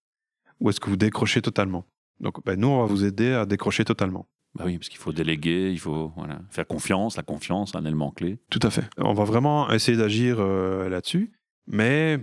ou 0.60 0.70
est-ce 0.70 0.80
que 0.80 0.88
vous 0.88 0.96
décrochez 0.96 1.42
totalement? 1.42 1.84
Donc, 2.20 2.44
ben, 2.44 2.58
nous, 2.58 2.68
on 2.68 2.80
va 2.80 2.86
vous 2.86 3.04
aider 3.04 3.32
à 3.32 3.46
décrocher 3.46 3.84
totalement. 3.84 4.28
Bah 4.54 4.64
oui, 4.66 4.78
parce 4.78 4.88
qu'il 4.88 4.98
faut 4.98 5.12
déléguer, 5.12 5.70
il 5.70 5.78
faut 5.78 6.12
voilà, 6.16 6.40
faire 6.50 6.66
confiance. 6.66 7.16
La 7.16 7.22
confiance, 7.22 7.74
un 7.74 7.84
élément 7.84 8.10
clé. 8.10 8.38
Tout 8.50 8.60
à 8.62 8.70
fait. 8.70 8.84
On 8.98 9.14
va 9.14 9.24
vraiment 9.24 9.70
essayer 9.70 9.96
d'agir 9.96 10.36
euh, 10.38 10.88
là-dessus, 10.88 11.32
mais 11.66 12.20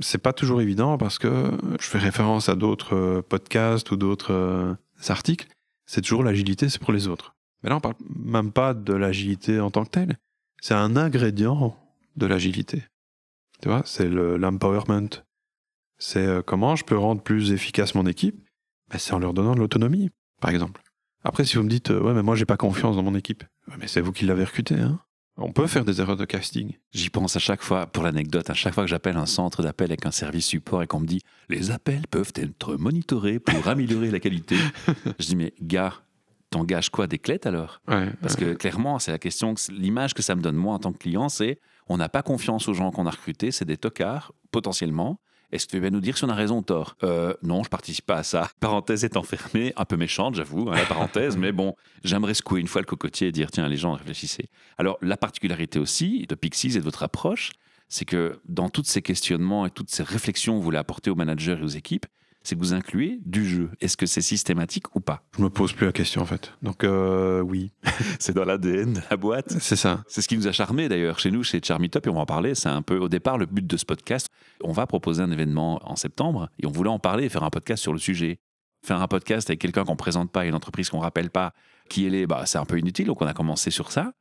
c'est 0.00 0.18
pas 0.18 0.32
toujours 0.32 0.60
évident 0.60 0.96
parce 0.98 1.18
que 1.18 1.50
je 1.80 1.86
fais 1.86 1.98
référence 1.98 2.48
à 2.48 2.54
d'autres 2.54 2.94
euh, 2.94 3.22
podcasts 3.22 3.90
ou 3.90 3.96
d'autres 3.96 4.32
euh, 4.32 4.74
articles. 5.08 5.48
C'est 5.86 6.00
toujours 6.00 6.22
l'agilité, 6.22 6.68
c'est 6.68 6.80
pour 6.80 6.92
les 6.92 7.08
autres. 7.08 7.34
Mais 7.62 7.70
là, 7.70 7.76
on 7.76 7.80
parle 7.80 7.96
même 8.14 8.52
pas 8.52 8.72
de 8.72 8.92
l'agilité 8.92 9.58
en 9.58 9.70
tant 9.70 9.84
que 9.84 9.90
telle. 9.90 10.16
C'est 10.60 10.74
un 10.74 10.96
ingrédient 10.96 11.76
de 12.16 12.26
l'agilité. 12.26 12.84
Tu 13.64 13.70
vois, 13.70 13.80
c'est 13.86 14.10
le- 14.10 14.36
l'empowerment. 14.36 15.08
C'est 15.96 16.18
euh, 16.26 16.42
comment 16.42 16.76
je 16.76 16.84
peux 16.84 16.98
rendre 16.98 17.22
plus 17.22 17.50
efficace 17.50 17.94
mon 17.94 18.04
équipe? 18.04 18.36
Ben, 18.90 18.98
C'est 18.98 19.14
en 19.14 19.18
leur 19.18 19.32
donnant 19.32 19.54
de 19.54 19.60
l'autonomie, 19.60 20.10
par 20.38 20.50
exemple. 20.50 20.82
Après, 21.22 21.46
si 21.46 21.56
vous 21.56 21.62
me 21.62 21.70
dites, 21.70 21.90
euh, 21.90 21.98
ouais, 21.98 22.12
mais 22.12 22.22
moi, 22.22 22.36
j'ai 22.36 22.44
pas 22.44 22.58
confiance 22.58 22.94
dans 22.94 23.02
mon 23.02 23.14
équipe. 23.14 23.42
Mais 23.78 23.86
c'est 23.86 24.02
vous 24.02 24.12
qui 24.12 24.26
l'avez 24.26 24.44
recruté, 24.44 24.74
hein. 24.74 25.00
On 25.38 25.50
peut 25.50 25.66
faire 25.66 25.86
des 25.86 26.02
erreurs 26.02 26.18
de 26.18 26.26
casting. 26.26 26.74
J'y 26.92 27.08
pense 27.08 27.36
à 27.36 27.38
chaque 27.38 27.62
fois, 27.62 27.86
pour 27.86 28.04
l'anecdote, 28.04 28.50
à 28.50 28.54
chaque 28.54 28.74
fois 28.74 28.84
que 28.84 28.90
j'appelle 28.90 29.16
un 29.16 29.24
centre 29.24 29.62
d'appel 29.62 29.86
avec 29.92 30.04
un 30.04 30.10
service 30.10 30.44
support 30.46 30.82
et 30.82 30.86
qu'on 30.86 31.00
me 31.00 31.06
dit 31.06 31.22
les 31.48 31.70
appels 31.70 32.06
peuvent 32.10 32.32
être 32.34 32.76
monitorés 32.76 33.38
pour 33.38 33.66
améliorer 33.66 34.10
la 34.10 34.20
qualité. 34.20 34.56
Je 35.18 35.24
dis 35.24 35.36
mais 35.36 35.54
gars, 35.62 35.94
t'engages 36.50 36.90
quoi 36.90 37.06
des 37.06 37.18
clés 37.18 37.40
alors? 37.46 37.80
Ouais, 37.88 38.10
Parce 38.20 38.36
que 38.36 38.52
clairement, 38.52 38.98
c'est 38.98 39.10
la 39.10 39.18
question, 39.18 39.54
que- 39.54 39.72
l'image 39.72 40.12
que 40.12 40.22
ça 40.22 40.34
me 40.36 40.42
donne 40.42 40.56
moi 40.56 40.74
en 40.74 40.78
tant 40.80 40.92
que 40.92 40.98
client, 40.98 41.30
c'est 41.30 41.58
on 41.88 41.96
n'a 41.96 42.08
pas 42.08 42.22
confiance 42.22 42.68
aux 42.68 42.74
gens 42.74 42.90
qu'on 42.90 43.06
a 43.06 43.10
recrutés, 43.10 43.50
c'est 43.50 43.64
des 43.64 43.76
tocards 43.76 44.32
potentiellement. 44.50 45.20
Est-ce 45.52 45.66
que 45.66 45.70
tu 45.72 45.76
veux 45.76 45.82
bien 45.82 45.90
nous 45.90 46.00
dire 46.00 46.16
si 46.18 46.24
on 46.24 46.28
a 46.30 46.34
raison 46.34 46.58
ou 46.58 46.62
tort? 46.62 46.96
Euh, 47.04 47.34
Non, 47.42 47.62
je 47.62 47.68
participe 47.68 48.06
pas 48.06 48.16
à 48.16 48.22
ça. 48.22 48.50
Parenthèse 48.60 49.04
étant 49.04 49.22
fermée, 49.22 49.72
un 49.76 49.84
peu 49.84 49.96
méchante, 49.96 50.34
j'avoue, 50.34 50.68
hein, 50.70 50.74
la 50.74 50.86
parenthèse, 50.86 51.36
mais 51.36 51.52
bon, 51.52 51.76
j'aimerais 52.02 52.34
secouer 52.34 52.60
une 52.60 52.66
fois 52.66 52.80
le 52.80 52.86
cocotier 52.86 53.28
et 53.28 53.32
dire 53.32 53.50
tiens, 53.52 53.68
les 53.68 53.76
gens, 53.76 53.92
réfléchissez. 53.92 54.48
Alors, 54.78 54.98
la 55.00 55.16
particularité 55.16 55.78
aussi 55.78 56.26
de 56.28 56.34
Pixies 56.34 56.76
et 56.76 56.80
de 56.80 56.84
votre 56.84 57.02
approche, 57.04 57.52
c'est 57.88 58.04
que 58.04 58.40
dans 58.48 58.68
tous 58.68 58.84
ces 58.84 59.02
questionnements 59.02 59.66
et 59.66 59.70
toutes 59.70 59.90
ces 59.90 60.02
réflexions 60.02 60.54
que 60.54 60.58
vous 60.58 60.64
voulez 60.64 60.78
apporter 60.78 61.10
aux 61.10 61.14
managers 61.14 61.58
et 61.60 61.62
aux 61.62 61.68
équipes, 61.68 62.06
c'est 62.44 62.54
que 62.54 62.60
vous 62.60 62.74
incluez 62.74 63.18
du 63.24 63.44
jeu. 63.44 63.70
Est-ce 63.80 63.96
que 63.96 64.06
c'est 64.06 64.20
systématique 64.20 64.94
ou 64.94 65.00
pas? 65.00 65.22
Je 65.36 65.42
me 65.42 65.50
pose 65.50 65.72
plus 65.72 65.86
la 65.86 65.92
question, 65.92 66.20
en 66.22 66.26
fait. 66.26 66.52
Donc, 66.62 66.84
euh, 66.84 67.40
oui, 67.40 67.72
C'est 68.20 68.34
dans 68.34 68.44
l'ADN 68.44 68.92
de 68.92 69.00
la 69.10 69.16
boîte. 69.16 69.50
c'est 69.58 69.76
ça. 69.76 70.04
C'est 70.06 70.22
ce 70.22 70.28
qui 70.28 70.36
nous 70.36 70.46
a 70.46 70.52
charmé 70.52 70.88
d'ailleurs 70.88 71.18
chez 71.18 71.30
nous, 71.30 71.42
chez 71.42 71.60
Charmy 71.62 71.90
Top, 71.90 72.06
et 72.06 72.10
on 72.10 72.14
va 72.14 72.20
en 72.20 72.26
parler. 72.26 72.54
C'est 72.54 72.68
un 72.68 72.82
peu 72.82 72.98
au 72.98 73.08
départ 73.08 73.38
le 73.38 73.46
but 73.46 73.66
de 73.66 73.76
ce 73.76 73.84
podcast. 73.84 74.28
On 74.62 74.72
va 74.72 74.86
proposer 74.86 75.22
un 75.22 75.30
événement 75.30 75.80
en 75.90 75.96
septembre 75.96 76.48
et 76.62 76.66
on 76.66 76.70
voulait 76.70 76.90
en 76.90 76.98
parler 76.98 77.24
et 77.24 77.28
faire 77.28 77.42
un 77.42 77.50
podcast 77.50 77.82
sur 77.82 77.92
le 77.92 77.98
sujet. 77.98 78.38
Faire 78.84 79.00
un 79.00 79.08
podcast 79.08 79.48
avec 79.48 79.60
quelqu'un 79.60 79.84
qu'on 79.84 79.92
ne 79.92 79.96
présente 79.96 80.30
pas, 80.30 80.44
une 80.44 80.54
entreprise 80.54 80.90
qu'on 80.90 80.98
ne 80.98 81.02
rappelle 81.02 81.30
pas 81.30 81.54
qui 81.88 82.06
elle 82.06 82.14
est, 82.14 82.26
bah, 82.26 82.44
c'est 82.46 82.58
un 82.58 82.66
peu 82.66 82.78
inutile. 82.78 83.06
Donc 83.06 83.22
on 83.22 83.26
a 83.26 83.32
commencé 83.32 83.70
sur 83.70 83.90
ça. 83.90 84.12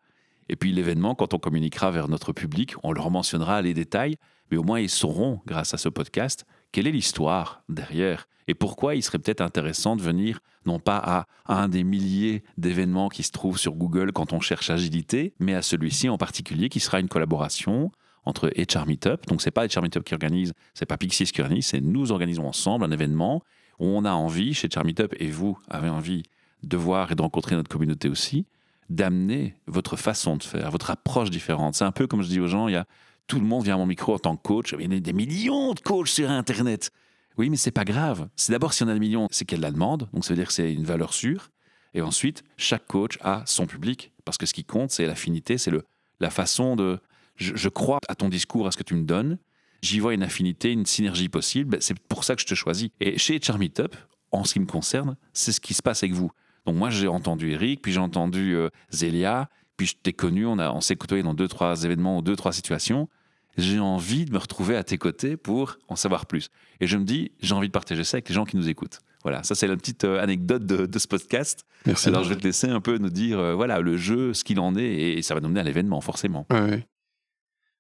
Et 0.50 0.56
puis 0.56 0.72
l'événement, 0.72 1.16
quand 1.16 1.34
on 1.34 1.40
communiquera 1.40 1.92
vers 1.92 2.08
notre 2.08 2.32
public, 2.34 2.76
on 2.84 2.94
leur 2.94 3.12
mentionnera 3.12 3.62
les 3.62 3.74
détails, 3.74 4.16
mais 4.52 4.58
au 4.58 4.64
moins 4.64 4.80
ils 4.80 4.90
sauront, 4.90 5.42
grâce 5.46 5.74
à 5.74 5.78
ce 5.78 5.90
podcast, 5.90 6.46
quelle 6.74 6.88
est 6.88 6.92
l'histoire 6.92 7.64
derrière 7.70 8.28
et 8.48 8.56
pourquoi 8.56 8.96
il 8.96 9.04
serait 9.04 9.20
peut-être 9.20 9.40
intéressant 9.40 9.96
de 9.96 10.02
venir, 10.02 10.40
non 10.66 10.80
pas 10.80 10.98
à 10.98 11.28
un 11.48 11.70
des 11.70 11.86
milliers 11.86 12.44
d'événements 12.58 13.08
qui 13.08 13.24
se 13.24 13.32
trouvent 13.32 13.58
sur 13.58 13.74
Google 13.74 14.12
quand 14.12 14.34
on 14.34 14.42
cherche 14.42 14.70
agilité, 14.70 15.34
mais 15.40 15.54
à 15.54 15.62
celui-ci 15.62 16.10
en 16.10 16.18
particulier 16.18 16.68
qui 16.68 16.82
sera 16.82 17.00
une 17.00 17.08
collaboration 17.08 17.90
entre 18.26 18.50
HR 18.58 18.86
Meetup. 18.86 19.28
Donc 19.28 19.42
c'est 19.42 19.52
pas 19.52 19.66
HR 19.66 19.82
Meetup 19.82 20.04
qui 20.04 20.14
organise, 20.14 20.54
c'est 20.74 20.86
pas 20.86 20.98
Pixies 20.98 21.26
qui 21.26 21.42
organise, 21.42 21.68
c'est 21.68 21.80
nous 21.80 22.12
organisons 22.12 22.48
ensemble 22.48 22.84
un 22.84 22.92
événement 22.92 23.44
où 23.80 23.86
on 23.86 24.04
a 24.04 24.12
envie, 24.12 24.54
chez 24.54 24.68
HR 24.68 24.84
et 25.20 25.30
vous 25.30 25.58
avez 25.70 25.90
envie 25.90 26.24
de 26.64 26.78
voir 26.78 27.12
et 27.12 27.16
de 27.16 27.22
rencontrer 27.22 27.56
notre 27.56 27.70
communauté 27.70 28.10
aussi, 28.10 28.46
d'amener 28.90 29.56
votre 29.68 29.96
façon 29.96 30.38
de 30.38 30.44
faire, 30.44 30.70
votre 30.72 30.92
approche 30.92 31.30
différente. 31.30 31.76
C'est 31.76 31.86
un 31.86 31.92
peu 31.92 32.08
comme 32.08 32.22
je 32.22 32.28
dis 32.28 32.40
aux 32.40 32.48
gens, 32.48 32.68
il 32.68 32.74
y 32.74 32.78
a 32.78 32.86
tout 33.28 33.40
le 33.40 33.46
monde 33.46 33.64
vient 33.64 33.76
à 33.76 33.78
mon 33.78 33.86
micro 33.86 34.14
en 34.14 34.20
tant 34.20 34.36
que 34.36 34.42
coach. 34.42 34.76
Il 34.78 34.94
y 34.94 34.98
a 34.98 35.00
des 35.00 35.14
millions 35.14 35.74
de 35.74 35.80
coachs 35.80 36.08
sur 36.08 36.30
Internet. 36.30 36.92
Oui, 37.38 37.50
mais 37.50 37.58
c'est 37.58 37.72
pas 37.72 37.86
grave. 37.86 38.30
C'est 38.36 38.52
d'abord 38.52 38.74
si 38.74 38.84
on 38.84 38.88
a 38.88 38.94
des 38.94 39.00
millions, 39.00 39.28
c'est 39.32 39.46
qu'il 39.46 39.58
y 39.58 39.60
a 39.60 39.62
de 39.62 39.64
la 39.64 39.72
demande, 39.72 40.10
donc 40.14 40.24
ça 40.24 40.34
veut 40.34 40.38
dire 40.38 40.48
que 40.48 40.54
c'est 40.54 40.72
une 40.72 40.86
valeur 40.86 41.14
sûre. 41.14 41.50
Et 41.96 42.02
ensuite, 42.02 42.44
chaque 42.58 42.86
coach 42.88 43.18
a 43.22 43.44
son 43.46 43.66
public, 43.66 44.14
parce 44.26 44.38
que 44.38 44.46
ce 44.46 44.54
qui 44.54 44.64
compte, 44.64 44.92
c'est 44.92 45.06
l'affinité, 45.06 45.58
c'est 45.58 45.72
la 46.20 46.30
façon 46.30 46.76
de. 46.76 47.00
Je, 47.36 47.56
je 47.56 47.70
crois 47.70 48.00
à 48.08 48.16
ton 48.16 48.30
discours, 48.30 48.68
à 48.68 48.72
ce 48.72 48.78
que 48.78 48.84
tu 48.84 48.94
me 48.94 49.04
donnes. 49.04 49.38
J'y 49.82 50.00
vois 50.00 50.14
une 50.14 50.24
affinité, 50.24 50.72
une 50.72 50.86
synergie 50.86 51.30
possible. 51.30 51.72
Ben, 51.72 51.82
C'est 51.82 52.00
pour 52.00 52.24
ça 52.24 52.36
que 52.36 52.42
je 52.42 52.48
te 52.48 52.56
choisis. 52.56 52.90
Et 53.00 53.18
chez 53.18 53.40
Charmy 53.42 53.70
Top, 53.70 53.96
en 54.32 54.44
ce 54.44 54.54
qui 54.54 54.60
me 54.60 54.66
concerne, 54.66 55.16
c'est 55.34 55.52
ce 55.52 55.60
qui 55.60 55.74
se 55.74 55.82
passe 55.82 56.04
avec 56.04 56.14
vous. 56.14 56.32
Donc 56.66 56.76
moi, 56.76 56.90
j'ai 56.90 57.08
entendu 57.08 57.52
Eric, 57.52 57.82
puis 57.82 57.92
j'ai 57.92 58.00
entendu 58.00 58.56
euh, 58.56 58.70
Zélia, 58.92 59.50
puis 59.78 59.88
je 59.88 59.96
t'ai 60.02 60.14
connu, 60.14 60.46
on, 60.46 60.60
a- 60.60 60.72
on 60.72 60.82
s'est 60.82 60.96
côtoyé 60.96 61.24
dans 61.24 61.34
deux, 61.34 61.48
trois 61.48 61.84
événements 61.84 62.18
ou 62.18 62.22
deux, 62.22 62.36
trois 62.36 62.54
situations. 62.54 63.10
J'ai 63.58 63.80
envie 63.80 64.26
de 64.26 64.32
me 64.34 64.40
retrouver 64.40 64.76
à 64.76 64.84
tes 64.84 64.98
côtés 64.98 65.38
pour 65.38 65.78
en 65.88 65.96
savoir 65.96 66.26
plus. 66.26 66.50
Et 66.80 66.88
je 66.88 66.98
me 66.98 67.04
dis, 67.04 67.32
j'ai 67.40 67.54
envie 67.54 67.68
de 67.68 67.72
partager 67.72 68.04
ça 68.04 68.16
avec 68.16 68.28
les 68.30 68.34
gens 68.36 68.46
qui 68.46 68.58
nous 68.58 68.68
écoutent. 68.68 69.00
Voilà, 69.24 69.44
ça 69.44 69.54
c'est 69.56 69.68
la 69.68 69.78
petite 69.78 70.04
euh, 70.06 70.22
anecdote 70.22 70.66
de, 70.66 70.86
de 70.86 71.00
ce 71.00 71.08
podcast. 71.08 71.64
Merci. 71.86 72.10
Alors 72.10 72.24
je 72.24 72.30
vais 72.30 72.36
te 72.36 72.44
laisser 72.44 72.68
un 72.68 72.82
peu 72.82 72.98
nous 72.98 73.10
dire, 73.12 73.40
euh, 73.40 73.54
voilà, 73.54 73.80
le 73.80 73.96
jeu, 73.96 74.34
ce 74.34 74.44
qu'il 74.44 74.60
en 74.60 74.76
est, 74.76 74.84
et, 74.84 75.22
ça 75.22 75.34
va 75.36 75.40
nous 75.40 75.50
mener 75.50 75.60
à 75.62 75.64
l'événement, 75.64 76.02
forcément. 76.02 76.46
Ouais, 76.50 76.62
ouais. 76.62 76.88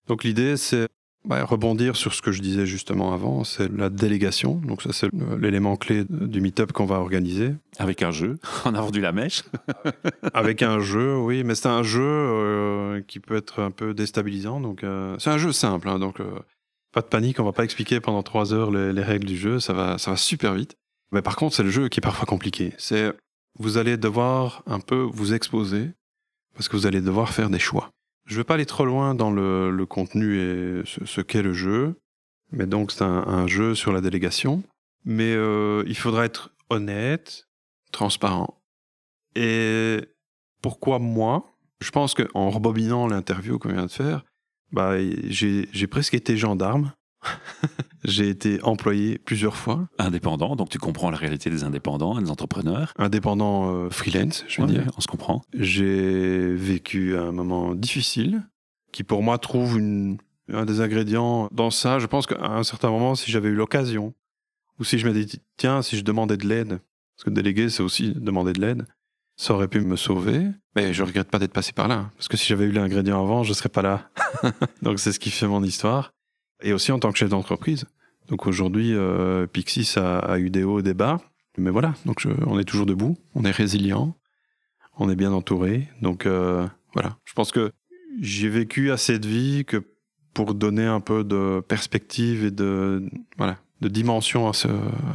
Donc 0.07 0.23
l'idée, 0.23 0.57
c'est 0.57 0.87
bah, 1.25 1.45
rebondir 1.45 1.95
sur 1.95 2.13
ce 2.13 2.21
que 2.21 2.31
je 2.31 2.41
disais 2.41 2.65
justement 2.65 3.13
avant, 3.13 3.43
c'est 3.43 3.71
la 3.71 3.89
délégation. 3.89 4.55
Donc 4.55 4.81
ça, 4.81 4.91
c'est 4.91 5.09
l'élément 5.39 5.77
clé 5.77 6.03
du 6.09 6.41
meet-up 6.41 6.71
qu'on 6.73 6.85
va 6.85 6.99
organiser. 6.99 7.53
Avec 7.77 8.01
un 8.01 8.11
jeu, 8.11 8.37
on 8.65 8.75
a 8.75 8.81
vendu 8.81 8.99
la 8.99 9.11
mèche. 9.11 9.43
Avec 10.33 10.61
un 10.61 10.79
jeu, 10.79 11.17
oui, 11.17 11.43
mais 11.43 11.55
c'est 11.55 11.69
un 11.69 11.83
jeu 11.83 12.03
euh, 12.03 13.01
qui 13.07 13.19
peut 13.19 13.35
être 13.35 13.61
un 13.61 13.71
peu 13.71 13.93
déstabilisant. 13.93 14.59
Donc 14.59 14.83
euh, 14.83 15.15
c'est 15.19 15.29
un 15.29 15.37
jeu 15.37 15.53
simple, 15.53 15.87
hein, 15.87 15.97
donc 15.97 16.19
euh, 16.19 16.39
pas 16.91 17.01
de 17.01 17.07
panique, 17.07 17.39
on 17.39 17.45
va 17.45 17.53
pas 17.53 17.63
expliquer 17.63 17.99
pendant 17.99 18.23
trois 18.23 18.53
heures 18.53 18.71
les, 18.71 18.91
les 18.91 19.03
règles 19.03 19.25
du 19.25 19.37
jeu, 19.37 19.59
ça 19.59 19.73
va, 19.73 19.97
ça 19.97 20.11
va 20.11 20.17
super 20.17 20.53
vite. 20.53 20.75
Mais 21.11 21.21
par 21.21 21.35
contre, 21.35 21.55
c'est 21.55 21.63
le 21.63 21.69
jeu 21.69 21.87
qui 21.89 21.99
est 21.99 22.01
parfois 22.01 22.25
compliqué. 22.25 22.73
C'est 22.77 23.13
vous 23.59 23.77
allez 23.77 23.97
devoir 23.97 24.63
un 24.65 24.79
peu 24.79 25.07
vous 25.13 25.33
exposer 25.33 25.91
parce 26.55 26.67
que 26.67 26.75
vous 26.75 26.85
allez 26.87 27.01
devoir 27.01 27.29
faire 27.29 27.49
des 27.49 27.59
choix. 27.59 27.91
Je 28.25 28.37
vais 28.37 28.43
pas 28.43 28.53
aller 28.55 28.65
trop 28.65 28.85
loin 28.85 29.15
dans 29.15 29.31
le, 29.31 29.85
contenu 29.85 30.37
et 30.37 30.83
ce, 30.85 31.21
qu'est 31.21 31.41
le 31.41 31.53
jeu, 31.53 31.99
mais 32.51 32.65
donc 32.65 32.91
c'est 32.91 33.03
un, 33.03 33.47
jeu 33.47 33.75
sur 33.75 33.91
la 33.91 34.01
délégation. 34.01 34.63
Mais 35.05 35.33
euh, 35.33 35.83
il 35.85 35.97
faudra 35.97 36.25
être 36.25 36.51
honnête, 36.69 37.47
transparent. 37.91 38.61
Et 39.35 39.99
pourquoi 40.61 40.99
moi? 40.99 41.45
Je 41.81 41.91
pense 41.91 42.13
qu'en 42.13 42.49
rebobinant 42.49 43.07
l'interview 43.07 43.59
qu'on 43.59 43.73
vient 43.73 43.85
de 43.85 43.91
faire, 43.91 44.23
bah, 44.71 44.93
j'ai 45.27 45.87
presque 45.87 46.13
été 46.13 46.37
gendarme. 46.37 46.93
j'ai 48.03 48.29
été 48.29 48.61
employé 48.63 49.17
plusieurs 49.17 49.55
fois, 49.55 49.87
Indépendant, 49.97 50.55
donc 50.55 50.69
tu 50.69 50.77
comprends 50.79 51.09
la 51.09 51.17
réalité 51.17 51.49
des 51.49 51.63
indépendants, 51.63 52.19
des 52.19 52.29
entrepreneurs. 52.29 52.93
indépendant 52.97 53.73
euh, 53.73 53.89
freelance, 53.89 54.43
je 54.47 54.61
veux 54.61 54.67
Ouais, 54.67 54.73
dire. 54.73 54.91
on 54.97 55.01
se 55.01 55.07
comprend. 55.07 55.43
J'ai 55.53 56.53
vécu 56.53 57.17
un 57.17 57.31
moment 57.31 57.75
difficile 57.75 58.43
qui 58.91 59.03
pour 59.03 59.23
moi 59.23 59.37
trouve 59.37 59.77
une, 59.79 60.17
un 60.51 60.65
des 60.65 60.81
ingrédients 60.81 61.47
dans 61.51 61.71
ça. 61.71 61.99
Je 61.99 62.05
pense 62.05 62.25
qu'à 62.27 62.43
un 62.45 62.63
certain 62.63 62.89
moment, 62.89 63.15
si 63.15 63.31
j'avais 63.31 63.49
eu 63.49 63.55
l'occasion, 63.55 64.13
ou 64.79 64.83
si 64.83 64.97
je 64.99 65.07
m'étais 65.07 65.25
dit, 65.25 65.39
tiens, 65.57 65.81
si 65.81 65.97
je 65.97 66.03
demandais 66.03 66.37
de 66.37 66.47
l'aide, 66.47 66.79
parce 67.15 67.25
que 67.25 67.29
déléguer, 67.29 67.69
c'est 67.69 67.83
aussi 67.83 68.13
demander 68.15 68.53
de 68.53 68.61
l'aide, 68.61 68.85
ça 69.35 69.53
aurait 69.53 69.67
pu 69.67 69.81
me 69.81 69.95
sauver. 69.95 70.47
Mais 70.75 70.93
je 70.93 71.03
regrette 71.03 71.29
pas 71.29 71.39
d'être 71.39 71.53
passé 71.53 71.71
par 71.71 71.87
là, 71.87 71.95
hein, 71.95 72.11
parce 72.17 72.27
que 72.27 72.37
si 72.37 72.47
j'avais 72.47 72.65
eu 72.65 72.71
l'ingrédient 72.71 73.19
avant, 73.19 73.43
je 73.43 73.53
serais 73.53 73.69
pas 73.69 73.81
là. 73.81 74.09
Donc 74.81 74.99
c'est 74.99 75.11
ce 75.11 75.19
qui 75.19 75.29
fait 75.31 75.47
mon 75.47 75.63
histoire. 75.63 76.11
Et 76.63 76.73
aussi 76.73 76.91
en 76.91 76.99
tant 76.99 77.11
que 77.11 77.17
chef 77.17 77.29
d'entreprise. 77.29 77.85
Donc 78.29 78.47
aujourd'hui, 78.47 78.93
euh, 78.93 79.47
Pixis 79.47 79.95
a, 79.97 80.39
eu 80.39 80.49
des 80.49 80.63
hauts 80.63 80.81
des 80.81 80.93
bas. 80.93 81.19
Mais 81.57 81.69
voilà, 81.69 81.93
donc 82.05 82.25
on 82.47 82.57
est 82.57 82.63
toujours 82.63 82.87
debout, 82.87 83.15
on 83.35 83.45
est 83.45 83.51
résilient, 83.51 84.15
on 84.97 85.09
est 85.09 85.15
bien 85.15 85.31
entouré. 85.31 85.87
Donc 86.01 86.25
euh, 86.25 86.65
voilà, 86.93 87.17
je 87.25 87.33
pense 87.33 87.51
que 87.51 87.71
j'ai 88.21 88.49
vécu 88.49 88.91
assez 88.91 89.19
de 89.19 89.27
vie 89.27 89.65
que 89.65 89.83
pour 90.33 90.55
donner 90.55 90.85
un 90.85 90.99
peu 90.99 91.23
de 91.23 91.61
perspective 91.67 92.43
et 92.45 92.51
de, 92.51 93.07
voilà, 93.37 93.57
de 93.81 93.87
dimension 93.87 94.49
à, 94.49 94.53
ce, 94.53 94.67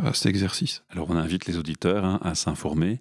à 0.05 0.13
cet 0.15 0.27
exercice. 0.27 0.85
Alors 0.91 1.11
on 1.11 1.17
invite 1.17 1.47
les 1.47 1.59
auditeurs 1.59 2.05
hein, 2.05 2.21
à 2.23 2.37
s'informer 2.37 3.01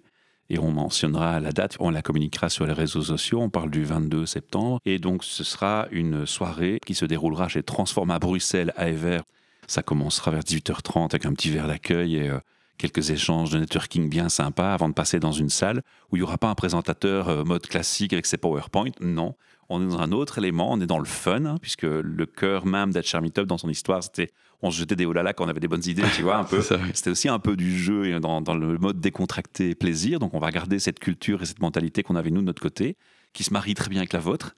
et 0.50 0.58
on 0.58 0.72
mentionnera 0.72 1.40
la 1.40 1.52
date, 1.52 1.76
on 1.80 1.90
la 1.90 2.02
communiquera 2.02 2.48
sur 2.48 2.66
les 2.66 2.72
réseaux 2.72 3.02
sociaux, 3.02 3.40
on 3.40 3.50
parle 3.50 3.70
du 3.70 3.84
22 3.84 4.26
septembre 4.26 4.80
et 4.84 4.98
donc 4.98 5.24
ce 5.24 5.44
sera 5.44 5.86
une 5.90 6.26
soirée 6.26 6.80
qui 6.84 6.94
se 6.94 7.04
déroulera 7.04 7.48
chez 7.48 7.62
Transforma 7.62 8.18
Bruxelles 8.18 8.72
à 8.76 8.88
Ever. 8.88 9.20
Ça 9.66 9.82
commencera 9.82 10.30
vers 10.30 10.42
18h30 10.42 11.04
avec 11.06 11.26
un 11.26 11.32
petit 11.34 11.50
verre 11.50 11.68
d'accueil 11.68 12.16
et 12.16 12.30
euh, 12.30 12.38
quelques 12.78 13.10
échanges 13.10 13.50
de 13.50 13.58
networking 13.58 14.08
bien 14.08 14.28
sympas 14.28 14.72
avant 14.72 14.88
de 14.88 14.94
passer 14.94 15.20
dans 15.20 15.32
une 15.32 15.50
salle 15.50 15.82
où 16.10 16.16
il 16.16 16.20
n'y 16.20 16.22
aura 16.22 16.38
pas 16.38 16.48
un 16.48 16.54
présentateur 16.54 17.28
euh, 17.28 17.44
mode 17.44 17.66
classique 17.66 18.12
avec 18.12 18.24
ses 18.24 18.38
PowerPoint. 18.38 18.92
Non, 19.00 19.34
on 19.68 19.82
est 19.82 19.90
dans 19.90 20.00
un 20.00 20.12
autre 20.12 20.38
élément, 20.38 20.72
on 20.72 20.80
est 20.80 20.86
dans 20.86 20.98
le 20.98 21.04
fun, 21.04 21.44
hein, 21.44 21.56
puisque 21.60 21.82
le 21.82 22.26
cœur 22.26 22.64
même 22.64 22.92
d'Hatcher 22.92 23.20
Meetup 23.20 23.44
dans 23.44 23.58
son 23.58 23.68
histoire, 23.68 24.02
c'était 24.02 24.30
on 24.62 24.70
se 24.70 24.78
jetait 24.78 24.96
des 24.96 25.06
olala 25.06 25.32
quand 25.34 25.44
on 25.44 25.48
avait 25.48 25.60
des 25.60 25.68
bonnes 25.68 25.86
idées, 25.86 26.02
tu 26.16 26.22
vois, 26.22 26.36
un 26.36 26.44
peu. 26.44 26.62
C'était 26.94 27.10
aussi 27.10 27.28
un 27.28 27.38
peu 27.38 27.56
du 27.56 27.78
jeu 27.78 28.06
et 28.06 28.18
dans, 28.18 28.40
dans 28.40 28.54
le 28.54 28.78
mode 28.78 29.00
décontracté 29.00 29.74
plaisir. 29.74 30.18
Donc 30.18 30.34
on 30.34 30.40
va 30.40 30.50
garder 30.50 30.78
cette 30.78 30.98
culture 30.98 31.42
et 31.42 31.46
cette 31.46 31.60
mentalité 31.60 32.02
qu'on 32.02 32.16
avait 32.16 32.30
nous 32.30 32.40
de 32.40 32.46
notre 32.46 32.62
côté, 32.62 32.96
qui 33.32 33.44
se 33.44 33.52
marie 33.52 33.74
très 33.74 33.88
bien 33.88 34.00
avec 34.00 34.12
la 34.12 34.20
vôtre. 34.20 34.56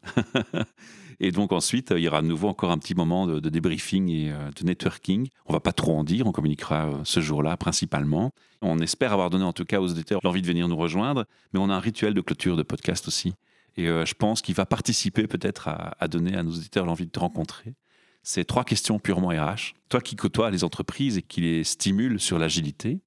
et 1.20 1.32
donc 1.32 1.52
ensuite, 1.52 1.92
il 1.96 2.02
y 2.02 2.08
aura 2.08 2.18
à 2.18 2.22
nouveau 2.22 2.48
encore 2.48 2.70
un 2.70 2.78
petit 2.78 2.94
moment 2.94 3.26
de, 3.26 3.48
débriefing 3.48 4.08
et 4.08 4.32
euh, 4.32 4.50
de 4.56 4.64
networking. 4.64 5.28
On 5.46 5.52
va 5.52 5.60
pas 5.60 5.72
trop 5.72 5.96
en 5.96 6.04
dire, 6.04 6.26
on 6.26 6.32
communiquera 6.32 6.86
euh, 6.86 7.00
ce 7.04 7.20
jour-là 7.20 7.56
principalement. 7.56 8.30
On 8.62 8.78
espère 8.78 9.12
avoir 9.12 9.30
donné 9.30 9.44
en 9.44 9.52
tout 9.52 9.64
cas 9.64 9.80
aux 9.80 9.90
auditeurs 9.90 10.20
l'envie 10.24 10.42
de 10.42 10.46
venir 10.46 10.68
nous 10.68 10.76
rejoindre, 10.76 11.26
mais 11.52 11.60
on 11.60 11.70
a 11.70 11.74
un 11.74 11.80
rituel 11.80 12.14
de 12.14 12.20
clôture 12.20 12.56
de 12.56 12.62
podcast 12.62 13.08
aussi. 13.08 13.34
Et 13.76 13.88
euh, 13.88 14.04
je 14.04 14.14
pense 14.14 14.42
qu'il 14.42 14.54
va 14.54 14.66
participer 14.66 15.26
peut-être 15.26 15.68
à, 15.68 15.94
à 15.98 16.08
donner 16.08 16.36
à 16.36 16.42
nos 16.42 16.52
auditeurs 16.52 16.86
l'envie 16.86 17.06
de 17.06 17.10
te 17.10 17.20
rencontrer. 17.20 17.74
C'est 18.22 18.44
trois 18.44 18.64
questions 18.64 18.98
purement 18.98 19.28
RH. 19.28 19.74
Toi 19.88 20.00
qui 20.00 20.16
côtoies 20.16 20.50
les 20.50 20.64
entreprises 20.64 21.16
et 21.16 21.22
qui 21.22 21.40
les 21.40 21.64
stimules 21.64 22.20
sur 22.20 22.38
l'agilité, 22.38 23.00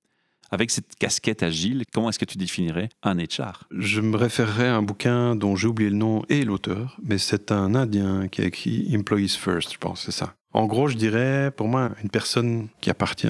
avec 0.54 0.70
cette 0.72 0.96
casquette 1.00 1.42
agile, 1.44 1.84
comment 1.94 2.10
est-ce 2.10 2.20
que 2.20 2.26
tu 2.26 2.38
définirais 2.38 2.90
un 3.02 3.18
HR 3.18 3.68
Je 3.72 4.02
me 4.02 4.16
référerais 4.16 4.68
à 4.68 4.76
un 4.76 4.82
bouquin 4.84 5.36
dont 5.36 5.56
j'ai 5.56 5.68
oublié 5.68 5.90
le 5.90 5.96
nom 5.96 6.24
et 6.30 6.44
l'auteur, 6.46 6.98
mais 7.04 7.18
c'est 7.18 7.52
un 7.52 7.74
Indien 7.76 8.28
qui 8.28 8.42
a 8.42 8.46
écrit 8.46 8.88
Employees 8.96 9.30
First, 9.30 9.74
je 9.74 9.78
pense, 9.80 10.04
c'est 10.06 10.12
ça. 10.12 10.36
En 10.54 10.68
gros, 10.68 10.88
je 10.88 10.96
dirais, 10.96 11.52
pour 11.56 11.68
moi, 11.68 11.92
une 12.04 12.10
personne 12.12 12.68
qui 12.82 12.92
appartient 12.92 13.28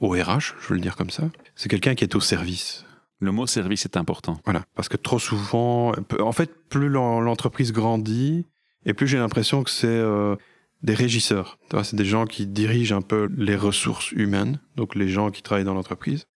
au 0.00 0.08
RH, 0.10 0.54
je 0.60 0.68
veux 0.68 0.74
le 0.74 0.80
dire 0.80 0.96
comme 0.96 1.10
ça, 1.10 1.30
c'est 1.54 1.68
quelqu'un 1.68 1.94
qui 1.94 2.02
est 2.04 2.14
au 2.16 2.20
service. 2.20 2.84
Le 3.20 3.30
mot 3.32 3.46
service 3.46 3.84
est 3.84 3.96
important. 3.96 4.40
Voilà, 4.44 4.64
parce 4.74 4.88
que 4.88 4.96
trop 4.96 5.18
souvent, 5.18 5.92
en 6.20 6.32
fait, 6.32 6.50
plus 6.68 6.88
l'en- 6.88 7.20
l'entreprise 7.20 7.72
grandit, 7.72 8.46
et 8.86 8.94
plus 8.94 9.06
j'ai 9.06 9.18
l'impression 9.18 9.62
que 9.64 9.70
c'est 9.70 9.86
euh, 9.88 10.34
des 10.82 10.94
régisseurs. 10.94 11.58
C'est 11.82 11.96
des 11.96 12.04
gens 12.04 12.26
qui 12.26 12.46
dirigent 12.46 12.96
un 12.96 13.02
peu 13.02 13.28
les 13.36 13.56
ressources 13.56 14.12
humaines, 14.12 14.60
donc 14.76 14.94
les 14.94 15.08
gens 15.08 15.30
qui 15.30 15.42
travaillent 15.42 15.64
dans 15.64 15.74
l'entreprise. 15.74 16.26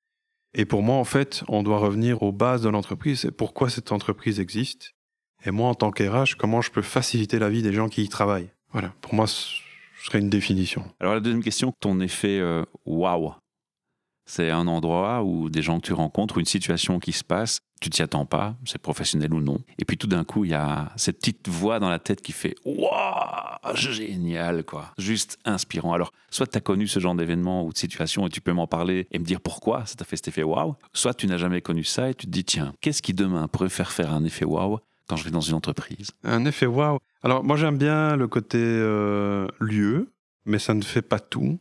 Et 0.54 0.64
pour 0.64 0.82
moi, 0.82 0.96
en 0.96 1.04
fait, 1.04 1.44
on 1.48 1.62
doit 1.62 1.78
revenir 1.78 2.22
aux 2.22 2.32
bases 2.32 2.62
de 2.62 2.68
l'entreprise. 2.68 3.20
C'est 3.20 3.30
pourquoi 3.30 3.70
cette 3.70 3.90
entreprise 3.90 4.38
existe. 4.38 4.94
Et 5.44 5.50
moi, 5.50 5.68
en 5.68 5.74
tant 5.74 5.90
qu'RH, 5.90 6.36
comment 6.36 6.60
je 6.60 6.70
peux 6.70 6.82
faciliter 6.82 7.38
la 7.38 7.48
vie 7.48 7.62
des 7.62 7.72
gens 7.72 7.88
qui 7.88 8.02
y 8.02 8.08
travaillent? 8.08 8.50
Voilà, 8.70 8.92
pour 9.00 9.14
moi, 9.14 9.26
ce 9.26 9.56
serait 10.04 10.18
une 10.18 10.30
définition. 10.30 10.84
Alors 11.00 11.14
la 11.14 11.20
deuxième 11.20 11.42
question, 11.42 11.72
ton 11.80 12.00
effet 12.00 12.38
euh, 12.38 12.64
waouh. 12.84 13.32
C'est 14.24 14.50
un 14.50 14.66
endroit 14.66 15.22
où 15.22 15.50
des 15.50 15.62
gens 15.62 15.80
que 15.80 15.86
tu 15.86 15.92
rencontres, 15.92 16.38
une 16.38 16.44
situation 16.44 17.00
qui 17.00 17.12
se 17.12 17.24
passe, 17.24 17.60
tu 17.80 17.90
t'y 17.90 18.02
attends 18.02 18.26
pas, 18.26 18.54
c'est 18.64 18.80
professionnel 18.80 19.34
ou 19.34 19.40
non. 19.40 19.58
Et 19.78 19.84
puis 19.84 19.98
tout 19.98 20.06
d'un 20.06 20.22
coup, 20.22 20.44
il 20.44 20.52
y 20.52 20.54
a 20.54 20.92
cette 20.96 21.18
petite 21.18 21.48
voix 21.48 21.80
dans 21.80 21.90
la 21.90 21.98
tête 21.98 22.22
qui 22.22 22.30
fait 22.32 22.54
Waouh, 22.64 23.74
génial, 23.74 24.64
quoi. 24.64 24.92
Juste 24.98 25.38
inspirant. 25.44 25.92
Alors, 25.92 26.12
soit 26.30 26.46
tu 26.46 26.56
as 26.56 26.60
connu 26.60 26.86
ce 26.86 27.00
genre 27.00 27.14
d'événement 27.16 27.64
ou 27.66 27.72
de 27.72 27.78
situation 27.78 28.26
et 28.26 28.30
tu 28.30 28.40
peux 28.40 28.52
m'en 28.52 28.68
parler 28.68 29.08
et 29.10 29.18
me 29.18 29.24
dire 29.24 29.40
pourquoi 29.40 29.84
ça 29.86 29.96
t'a 29.96 30.04
fait 30.04 30.16
cet 30.16 30.28
effet 30.28 30.44
waouh, 30.44 30.76
soit 30.92 31.14
tu 31.14 31.26
n'as 31.26 31.38
jamais 31.38 31.60
connu 31.60 31.82
ça 31.82 32.08
et 32.08 32.14
tu 32.14 32.26
te 32.26 32.30
dis 32.30 32.44
Tiens, 32.44 32.72
qu'est-ce 32.80 33.02
qui 33.02 33.14
demain 33.14 33.48
pourrait 33.48 33.68
faire 33.68 33.90
faire 33.90 34.12
un 34.12 34.24
effet 34.24 34.44
waouh 34.44 34.78
quand 35.08 35.16
je 35.16 35.24
vais 35.24 35.30
dans 35.30 35.40
une 35.40 35.54
entreprise? 35.54 36.12
Un 36.22 36.44
effet 36.44 36.66
waouh. 36.66 36.98
Alors, 37.24 37.42
moi, 37.42 37.56
j'aime 37.56 37.78
bien 37.78 38.14
le 38.14 38.28
côté 38.28 38.58
euh, 38.60 39.48
lieu, 39.58 40.12
mais 40.44 40.60
ça 40.60 40.74
ne 40.74 40.82
fait 40.82 41.02
pas 41.02 41.18
tout. 41.18 41.58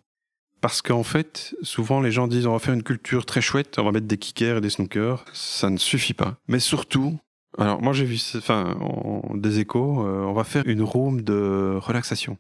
Parce 0.62 0.82
qu'en 0.84 1.04
fait, 1.04 1.56
souvent, 1.64 2.02
les 2.02 2.12
gens 2.12 2.28
disent 2.28 2.46
on 2.46 2.54
va 2.54 2.60
faire 2.60 2.74
une 2.76 2.84
culture 2.84 3.26
très 3.26 3.42
chouette, 3.42 3.80
on 3.80 3.84
va 3.84 3.92
mettre 3.92 4.06
des 4.08 4.18
kickers 4.18 4.58
et 4.58 4.62
des 4.62 4.70
snookers. 4.70 5.26
Ça 5.34 5.70
ne 5.72 5.78
suffit 5.78 6.14
pas. 6.14 6.36
Mais 6.48 6.60
surtout, 6.60 7.18
alors 7.58 7.82
moi 7.82 7.94
j'ai 7.94 8.06
vu, 8.06 8.20
enfin, 8.38 8.76
en- 8.80 9.36
des 9.36 9.60
échos, 9.60 10.06
euh, 10.06 10.24
on 10.24 10.34
va 10.34 10.44
faire 10.44 10.64
une 10.68 10.84
room 10.84 11.22
de 11.22 11.78
relaxation. 11.82 12.38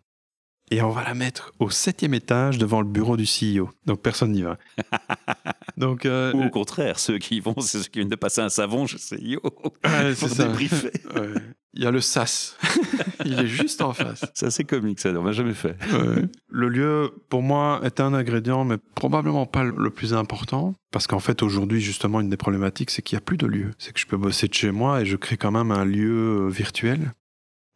Et 0.74 0.82
on 0.82 0.90
va 0.92 1.04
la 1.04 1.14
mettre 1.16 1.52
au 1.60 1.70
septième 1.70 2.14
étage 2.14 2.58
devant 2.58 2.80
le 2.80 2.88
bureau 2.88 3.18
du 3.18 3.26
CEO. 3.26 3.70
Donc 3.86 4.02
personne 4.02 4.32
n'y 4.32 4.44
va. 4.44 4.58
Donc, 5.78 6.06
euh, 6.06 6.32
Ou 6.34 6.44
au 6.44 6.50
contraire, 6.50 7.00
ceux 7.00 7.18
qui 7.18 7.38
y 7.38 7.40
vont, 7.40 7.56
c'est 7.60 7.80
ceux 7.80 7.90
qui 7.90 8.00
viennent 8.00 8.08
de 8.08 8.16
passer 8.16 8.40
un 8.42 8.50
savon 8.50 8.86
chez 8.88 8.98
CEO 9.00 9.42
ouais, 9.84 10.14
pour 10.20 10.30
débriefer. 10.30 10.92
Ouais. 11.16 11.34
Il 11.74 11.84
y 11.84 11.86
a 11.86 11.92
le 11.92 12.02
SAS. 12.02 12.58
Il 13.26 13.40
est 13.40 13.48
juste 13.48 13.82
en 13.82 13.94
face. 13.94 14.26
C'est 14.34 14.48
assez 14.48 14.64
comique, 14.64 15.00
ça, 15.00 15.10
on 15.10 15.24
l'a 15.24 15.32
jamais 15.32 15.54
fait. 15.54 15.78
Ouais. 15.94 16.26
Le 16.50 16.68
lieu, 16.68 17.12
pour 17.30 17.42
moi, 17.42 17.80
est 17.84 18.00
un 18.00 18.14
ingrédient, 18.14 18.66
mais 18.66 18.78
probablement 18.96 19.46
pas 19.46 19.64
le 19.64 19.90
plus 19.90 20.14
important. 20.14 20.74
Parce 20.92 21.08
qu'en 21.08 21.20
fait, 21.20 21.44
aujourd'hui, 21.44 21.80
justement, 21.80 22.20
une 22.20 22.30
des 22.30 22.38
problématiques, 22.38 22.90
c'est 22.90 23.02
qu'il 23.02 23.16
n'y 23.16 23.22
a 23.22 23.26
plus 23.26 23.38
de 23.38 23.48
lieu. 23.48 23.72
C'est 23.78 23.94
que 23.94 24.00
je 24.00 24.06
peux 24.06 24.18
bosser 24.18 24.48
de 24.48 24.54
chez 24.54 24.72
moi 24.72 25.02
et 25.02 25.06
je 25.06 25.16
crée 25.16 25.38
quand 25.38 25.52
même 25.52 25.72
un 25.72 25.86
lieu 25.86 26.46
euh, 26.46 26.50
virtuel. 26.50 27.14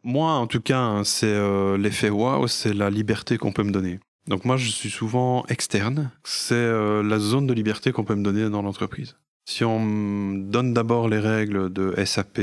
Moi, 0.04 0.30
en 0.30 0.46
tout 0.46 0.60
cas, 0.60 0.78
hein, 0.78 1.04
c'est 1.04 1.26
euh, 1.26 1.78
l'effet 1.78 2.10
waouh, 2.10 2.46
c'est 2.48 2.74
la 2.74 2.90
liberté 2.90 3.38
qu'on 3.38 3.52
peut 3.52 3.64
me 3.64 3.72
donner. 3.72 3.98
Donc 4.28 4.44
moi, 4.44 4.56
je 4.56 4.68
suis 4.68 4.90
souvent 4.90 5.44
externe. 5.48 6.10
C'est 6.24 6.54
euh, 6.54 7.02
la 7.02 7.18
zone 7.18 7.46
de 7.46 7.54
liberté 7.54 7.92
qu'on 7.92 8.04
peut 8.04 8.14
me 8.14 8.22
donner 8.22 8.48
dans 8.50 8.62
l'entreprise. 8.62 9.16
Si 9.48 9.62
on 9.62 10.34
donne 10.34 10.74
d'abord 10.74 11.08
les 11.08 11.20
règles 11.20 11.72
de 11.72 11.94
SAP, 12.04 12.38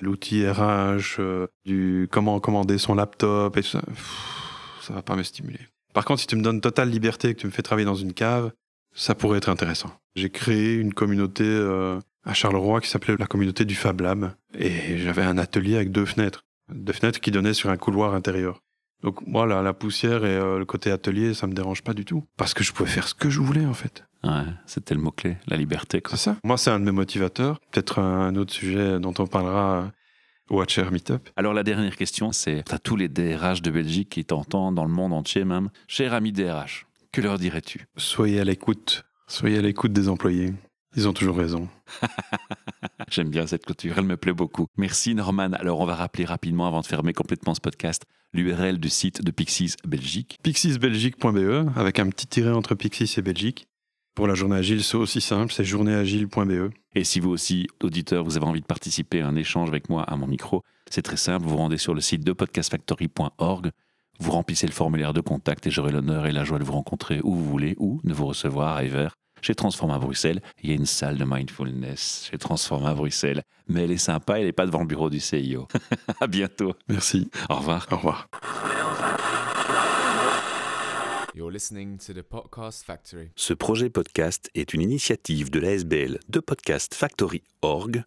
l'outil 0.00 0.48
RH, 0.48 1.18
euh, 1.18 1.46
du 1.66 2.08
comment 2.10 2.40
commander 2.40 2.78
son 2.78 2.94
laptop 2.94 3.54
et 3.58 3.62
tout 3.62 3.68
ça, 3.68 3.82
ça 4.80 4.94
va 4.94 5.02
pas 5.02 5.16
me 5.16 5.22
stimuler. 5.22 5.60
Par 5.92 6.06
contre, 6.06 6.20
si 6.20 6.26
tu 6.26 6.34
me 6.34 6.42
donnes 6.42 6.62
totale 6.62 6.88
liberté 6.88 7.28
et 7.28 7.34
que 7.34 7.40
tu 7.40 7.46
me 7.46 7.52
fais 7.52 7.60
travailler 7.60 7.84
dans 7.84 7.94
une 7.94 8.14
cave, 8.14 8.52
ça 8.94 9.14
pourrait 9.14 9.36
être 9.36 9.50
intéressant. 9.50 9.92
J'ai 10.14 10.30
créé 10.30 10.76
une 10.76 10.94
communauté 10.94 11.44
euh, 11.44 12.00
à 12.24 12.32
Charleroi 12.32 12.80
qui 12.80 12.88
s'appelait 12.88 13.16
la 13.18 13.26
communauté 13.26 13.66
du 13.66 13.74
Fab 13.74 14.00
Lab 14.00 14.32
et 14.58 14.96
j'avais 14.96 15.24
un 15.24 15.36
atelier 15.36 15.76
avec 15.76 15.92
deux 15.92 16.06
fenêtres, 16.06 16.46
deux 16.72 16.94
fenêtres 16.94 17.20
qui 17.20 17.30
donnaient 17.30 17.54
sur 17.54 17.68
un 17.68 17.76
couloir 17.76 18.14
intérieur. 18.14 18.62
Donc 19.02 19.20
moi, 19.26 19.44
la, 19.44 19.60
la 19.60 19.74
poussière 19.74 20.24
et 20.24 20.34
euh, 20.34 20.58
le 20.58 20.64
côté 20.64 20.90
atelier, 20.90 21.34
ça 21.34 21.46
me 21.46 21.52
dérange 21.52 21.82
pas 21.82 21.92
du 21.92 22.06
tout 22.06 22.24
parce 22.38 22.54
que 22.54 22.64
je 22.64 22.72
pouvais 22.72 22.88
faire 22.88 23.08
ce 23.08 23.14
que 23.14 23.28
je 23.28 23.40
voulais 23.40 23.66
en 23.66 23.74
fait. 23.74 24.05
Ouais, 24.24 24.44
c'était 24.66 24.94
le 24.94 25.00
mot-clé, 25.00 25.36
la 25.46 25.56
liberté. 25.56 26.02
C'est 26.10 26.16
ça. 26.16 26.36
Moi, 26.42 26.56
c'est 26.56 26.70
un 26.70 26.80
de 26.80 26.84
mes 26.84 26.92
motivateurs. 26.92 27.60
Peut-être 27.70 28.00
un 28.00 28.34
autre 28.36 28.52
sujet 28.52 28.98
dont 28.98 29.14
on 29.18 29.26
parlera 29.26 29.92
au 30.50 30.58
Watcher 30.58 30.90
Meetup. 30.90 31.28
Alors 31.36 31.54
la 31.54 31.62
dernière 31.62 31.96
question, 31.96 32.32
c'est 32.32 32.72
à 32.72 32.78
tous 32.78 32.96
les 32.96 33.08
DRH 33.08 33.62
de 33.62 33.70
Belgique 33.70 34.10
qui 34.10 34.24
t'entendent 34.24 34.74
dans 34.74 34.84
le 34.84 34.92
monde 34.92 35.12
entier 35.12 35.44
même. 35.44 35.70
Cher 35.88 36.12
ami 36.14 36.32
DRH, 36.32 36.86
que 37.12 37.20
leur 37.20 37.38
dirais-tu? 37.38 37.86
Soyez 37.96 38.40
à 38.40 38.44
l'écoute. 38.44 39.04
Soyez 39.26 39.58
à 39.58 39.62
l'écoute 39.62 39.92
des 39.92 40.08
employés. 40.08 40.54
Ils 40.96 41.08
ont 41.08 41.12
toujours 41.12 41.36
raison. 41.36 41.68
J'aime 43.10 43.28
bien 43.28 43.46
cette 43.46 43.66
clôture, 43.66 43.94
elle 43.98 44.04
me 44.04 44.16
plaît 44.16 44.32
beaucoup. 44.32 44.66
Merci 44.76 45.14
Norman. 45.14 45.52
Alors 45.52 45.80
on 45.80 45.86
va 45.86 45.94
rappeler 45.94 46.24
rapidement 46.24 46.66
avant 46.66 46.80
de 46.80 46.86
fermer 46.86 47.12
complètement 47.12 47.54
ce 47.54 47.60
podcast 47.60 48.04
l'URL 48.32 48.78
du 48.78 48.88
site 48.88 49.22
de 49.22 49.30
Pixies 49.30 49.74
Belgique. 49.86 50.38
pixisbelgique.be 50.42 51.76
avec 51.76 51.98
un 51.98 52.08
petit 52.08 52.26
tiret 52.26 52.52
entre 52.52 52.74
Pixis 52.74 53.14
et 53.16 53.22
Belgique. 53.22 53.66
Pour 54.16 54.26
la 54.26 54.34
journée 54.34 54.56
agile, 54.56 54.82
c'est 54.82 54.96
aussi 54.96 55.20
simple, 55.20 55.52
c'est 55.52 55.62
journéeagile.be. 55.62 56.72
Et 56.94 57.04
si 57.04 57.20
vous 57.20 57.28
aussi, 57.28 57.66
auditeur, 57.82 58.24
vous 58.24 58.38
avez 58.38 58.46
envie 58.46 58.62
de 58.62 58.66
participer 58.66 59.20
à 59.20 59.28
un 59.28 59.36
échange 59.36 59.68
avec 59.68 59.90
moi 59.90 60.04
à 60.04 60.16
mon 60.16 60.26
micro, 60.26 60.62
c'est 60.90 61.02
très 61.02 61.18
simple, 61.18 61.44
vous 61.44 61.50
vous 61.50 61.58
rendez 61.58 61.76
sur 61.76 61.92
le 61.92 62.00
site 62.00 62.24
de 62.24 62.32
podcastfactory.org, 62.32 63.70
vous 64.18 64.30
remplissez 64.30 64.66
le 64.66 64.72
formulaire 64.72 65.12
de 65.12 65.20
contact 65.20 65.66
et 65.66 65.70
j'aurai 65.70 65.92
l'honneur 65.92 66.24
et 66.24 66.32
la 66.32 66.44
joie 66.44 66.58
de 66.58 66.64
vous 66.64 66.72
rencontrer 66.72 67.20
où 67.24 67.34
vous 67.34 67.44
voulez 67.44 67.74
ou 67.76 68.00
de 68.04 68.14
vous 68.14 68.24
recevoir 68.24 68.76
à 68.76 68.84
Ever. 68.84 69.08
Chez 69.42 69.54
Transforma 69.54 69.98
Bruxelles, 69.98 70.40
il 70.62 70.70
y 70.70 70.72
a 70.72 70.76
une 70.76 70.86
salle 70.86 71.18
de 71.18 71.24
mindfulness 71.26 72.28
chez 72.30 72.38
Transforma 72.38 72.94
Bruxelles. 72.94 73.42
Mais 73.68 73.84
elle 73.84 73.90
est 73.90 73.98
sympa, 73.98 74.38
elle 74.38 74.46
n'est 74.46 74.52
pas 74.52 74.64
devant 74.64 74.80
le 74.80 74.86
bureau 74.86 75.10
du 75.10 75.20
CIO. 75.20 75.68
à 76.22 76.26
bientôt. 76.26 76.72
Merci. 76.88 77.30
Au 77.50 77.56
revoir. 77.56 77.86
Au 77.90 77.96
revoir. 77.96 78.28
You're 81.36 81.52
listening 81.52 81.98
to 81.98 82.14
the 82.14 82.22
Podcast 82.22 82.82
Factory. 82.82 83.28
Ce 83.36 83.52
projet 83.52 83.90
podcast 83.90 84.48
est 84.54 84.72
une 84.72 84.80
initiative 84.80 85.50
de 85.50 85.60
l'ASBL 85.60 86.18
de 86.30 86.40
Podcast 86.40 86.94
Factory 86.94 87.42
Org 87.60 88.04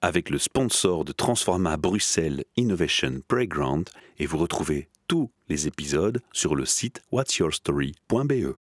avec 0.00 0.28
le 0.28 0.38
sponsor 0.38 1.04
de 1.04 1.12
Transforma 1.12 1.76
Bruxelles 1.76 2.44
Innovation 2.56 3.20
Playground 3.28 3.88
et 4.18 4.26
vous 4.26 4.38
retrouvez 4.38 4.88
tous 5.06 5.30
les 5.48 5.68
épisodes 5.68 6.20
sur 6.32 6.56
le 6.56 6.66
site 6.66 7.00
whatsyourstory.be. 7.12 8.56